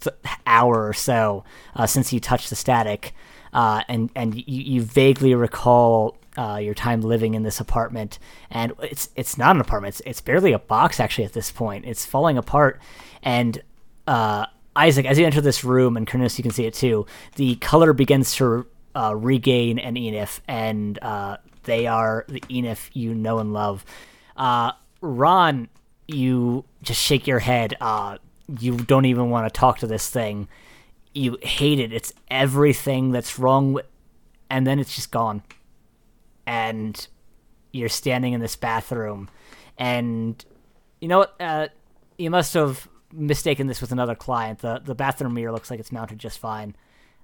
[0.00, 1.44] th- hour or so
[1.74, 3.14] uh, since you touched the static,
[3.52, 8.18] uh, and and you, you vaguely recall uh, your time living in this apartment.
[8.50, 11.84] And it's it's not an apartment; it's, it's barely a box actually at this point.
[11.84, 12.80] It's falling apart,
[13.22, 13.62] and
[14.06, 17.06] uh, Isaac, as you enter this room, and Kernus, you can see it too.
[17.36, 23.14] The color begins to uh, regain an Enif, and uh, they are the Enif you
[23.14, 23.84] know and love.
[24.36, 25.68] Uh, Ron,
[26.08, 27.76] you just shake your head.
[27.80, 28.18] Uh,
[28.58, 30.48] you don't even want to talk to this thing.
[31.12, 31.92] You hate it.
[31.92, 33.86] It's everything that's wrong with,
[34.48, 35.42] and then it's just gone.
[36.46, 37.06] And
[37.72, 39.30] you're standing in this bathroom,
[39.78, 40.44] and
[41.00, 41.34] you know what?
[41.40, 41.68] Uh,
[42.18, 44.58] you must have mistaken this with another client.
[44.60, 46.76] The the bathroom mirror looks like it's mounted just fine.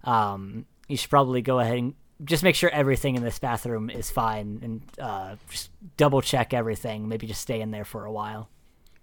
[0.04, 1.94] um, you should probably go ahead and
[2.24, 7.08] just make sure everything in this bathroom is fine and uh, just double check everything.
[7.08, 8.48] Maybe just stay in there for a while.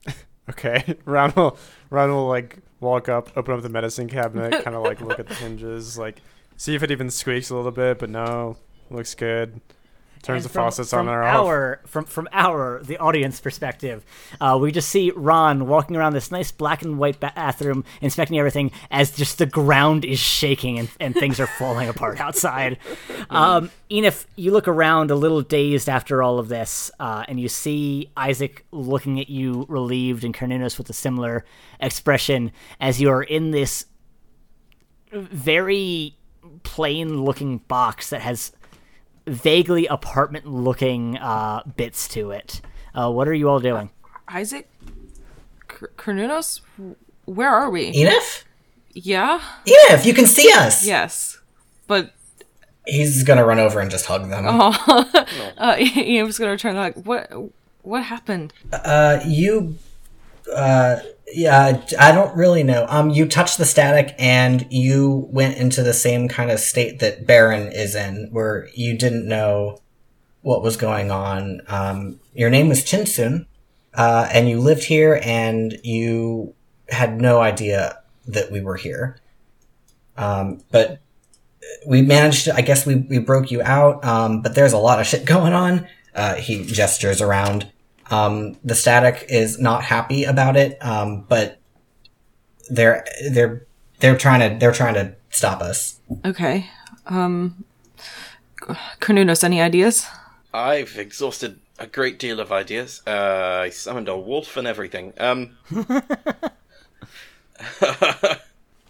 [0.48, 0.96] Okay.
[1.06, 1.58] Ron will
[1.90, 5.28] Ron will like walk up, open up the medicine cabinet, kind of like look at
[5.28, 6.22] the hinges, like
[6.56, 8.56] see if it even squeaks a little bit, but no,
[8.92, 9.60] looks good.
[10.26, 11.46] Turns the from- faucets from on off.
[11.46, 14.04] our from from our the audience perspective,
[14.42, 18.72] uh, we just see Ron walking around this nice black and white bathroom, inspecting everything
[18.90, 22.78] as just the ground is shaking and, and things are falling apart outside.
[23.30, 27.50] Um, Enif, you look around a little dazed after all of this, uh, and you
[27.50, 31.44] see Isaac looking at you relieved, and Kernunos with a similar
[31.80, 33.86] expression as you are in this
[35.12, 36.16] very
[36.64, 38.52] plain looking box that has
[39.28, 42.62] vaguely apartment looking uh, bits to it.
[42.94, 43.90] Uh, what are you all doing?
[44.28, 44.70] Isaac?
[45.68, 46.62] K- Kernunos?
[47.26, 47.92] Where are we?
[47.92, 48.44] Enif?
[48.94, 49.42] Yeah?
[49.66, 50.86] Enif, you can see us!
[50.86, 51.40] Yes.
[51.88, 52.14] But
[52.88, 54.46] He's gonna run over and just hug them.
[54.48, 57.32] uh Ian's gonna return like what
[57.82, 58.54] what happened?
[58.72, 59.78] Uh, you,
[60.56, 60.98] uh,
[61.34, 62.86] yeah, I don't really know.
[62.88, 67.26] Um, you touched the static and you went into the same kind of state that
[67.26, 69.82] Baron is in, where you didn't know
[70.42, 71.62] what was going on.
[71.68, 73.48] Um, your name was Chinsun,
[73.96, 76.54] uh, and you lived here and you
[76.90, 79.18] had no idea that we were here.
[80.18, 81.00] Um, but
[81.88, 85.08] we managed I guess we, we broke you out, um, but there's a lot of
[85.08, 85.88] shit going on.
[86.14, 87.72] Uh, he gestures around.
[88.12, 91.60] Um, the static is not happy about it, um, but
[92.70, 93.66] they're they're
[94.00, 96.00] they're trying to they're trying to stop us.
[96.24, 96.70] Okay.
[97.08, 97.64] Um
[99.00, 100.06] Kernunos, any ideas?
[100.54, 103.02] I've exhausted a great deal of ideas.
[103.06, 105.14] Uh, I summoned a wolf and everything.
[105.20, 105.58] Um,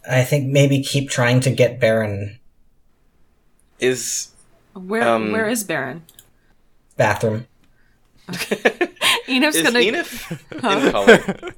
[0.09, 2.39] I think maybe keep trying to get Baron
[3.80, 4.30] is
[4.74, 6.03] Where Um, where is Baron?
[6.95, 7.47] bathroom.
[9.28, 10.42] Enif's is gonna Enif
[10.86, 11.54] in color?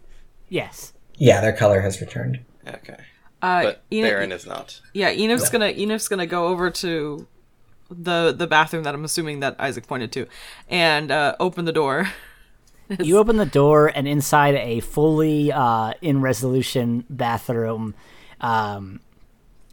[0.50, 0.94] Yes.
[1.18, 2.40] Yeah, their color has returned.
[2.68, 2.98] Okay,
[3.42, 4.82] uh but Enif- Baron is not.
[4.94, 7.28] Yeah, Enif's gonna Enif's gonna go over to
[7.90, 10.28] the the bathroom that I'm assuming that Isaac pointed to
[10.70, 12.10] and uh open the door.
[13.04, 17.96] You open the door, and inside a fully uh, in resolution bathroom,
[18.40, 19.02] um,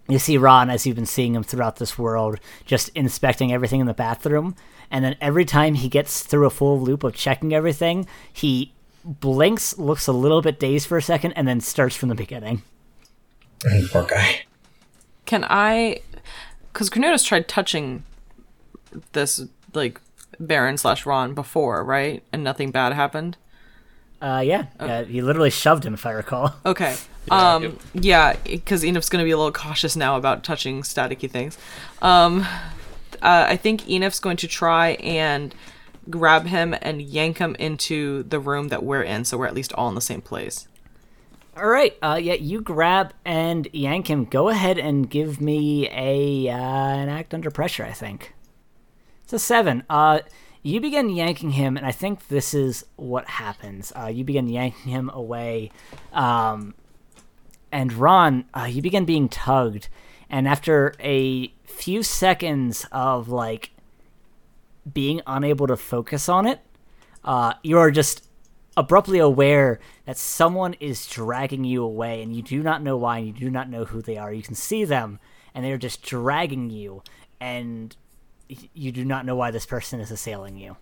[0.09, 3.87] you see Ron, as you've been seeing him throughout this world, just inspecting everything in
[3.87, 4.57] the bathroom.
[4.95, 8.73] And then every time he gets through a full loop of checking everything, he
[9.05, 12.63] blinks, looks a little bit dazed for a second, and then starts from the beginning.
[13.91, 14.43] Poor guy.
[15.27, 16.01] Can I
[16.73, 18.05] because Kernunos tried touching
[19.13, 20.01] this like
[20.39, 22.23] Baron slash Ron before, right?
[22.33, 23.37] And nothing bad happened.
[24.23, 26.55] Uh, yeah, uh, you literally shoved him, if I recall.
[26.65, 26.97] Okay.
[27.31, 27.79] Um.
[27.95, 31.57] Yeah, because Enif's gonna be a little cautious now about touching staticky things.
[32.03, 32.47] Um.
[33.25, 35.55] Uh, I think Enif's going to try and
[36.11, 39.73] grab him and yank him into the room that we're in, so we're at least
[39.73, 40.69] all in the same place.
[41.57, 41.97] All right.
[42.03, 44.25] Uh, yeah, you grab and yank him.
[44.25, 47.85] Go ahead and give me a uh, an act under pressure.
[47.85, 48.35] I think
[49.23, 49.85] it's a seven.
[49.89, 50.21] Uh,
[50.63, 53.93] you begin yanking him, and I think this is what happens.
[53.97, 55.71] Uh, you begin yanking him away,
[56.13, 56.75] um,
[57.71, 59.89] and Ron, uh, you begin being tugged,
[60.35, 63.71] and after a few seconds of like
[64.93, 66.59] being unable to focus on it,
[67.23, 68.27] uh, you are just
[68.77, 73.29] abruptly aware that someone is dragging you away and you do not know why and
[73.29, 74.33] you do not know who they are.
[74.33, 75.21] You can see them
[75.55, 77.05] and they're just dragging you
[77.39, 77.95] and
[78.49, 80.77] you do not know why this person is assailing you.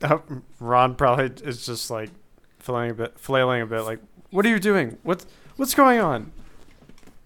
[0.00, 0.18] Uh,
[0.60, 2.10] Ron probably is just like
[2.60, 3.80] flailing a bit, flailing a bit.
[3.80, 3.98] Like,
[4.30, 4.96] what are you doing?
[5.02, 5.26] What's
[5.56, 6.30] what's going on?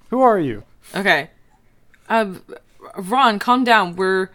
[0.09, 0.65] Who are you?
[0.95, 1.31] Okay.
[2.09, 2.43] Um,
[2.97, 3.97] Ron, calm down.
[3.97, 4.31] We're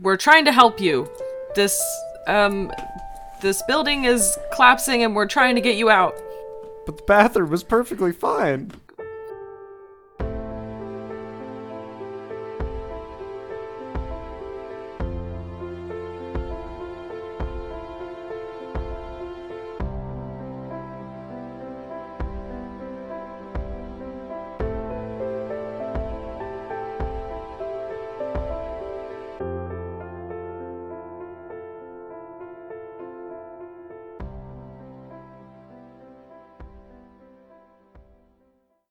[0.00, 1.08] we're trying to help you.
[1.54, 1.80] This
[2.26, 2.72] um,
[3.40, 6.16] this building is collapsing, and we're trying to get you out.
[6.86, 8.72] But the bathroom was perfectly fine.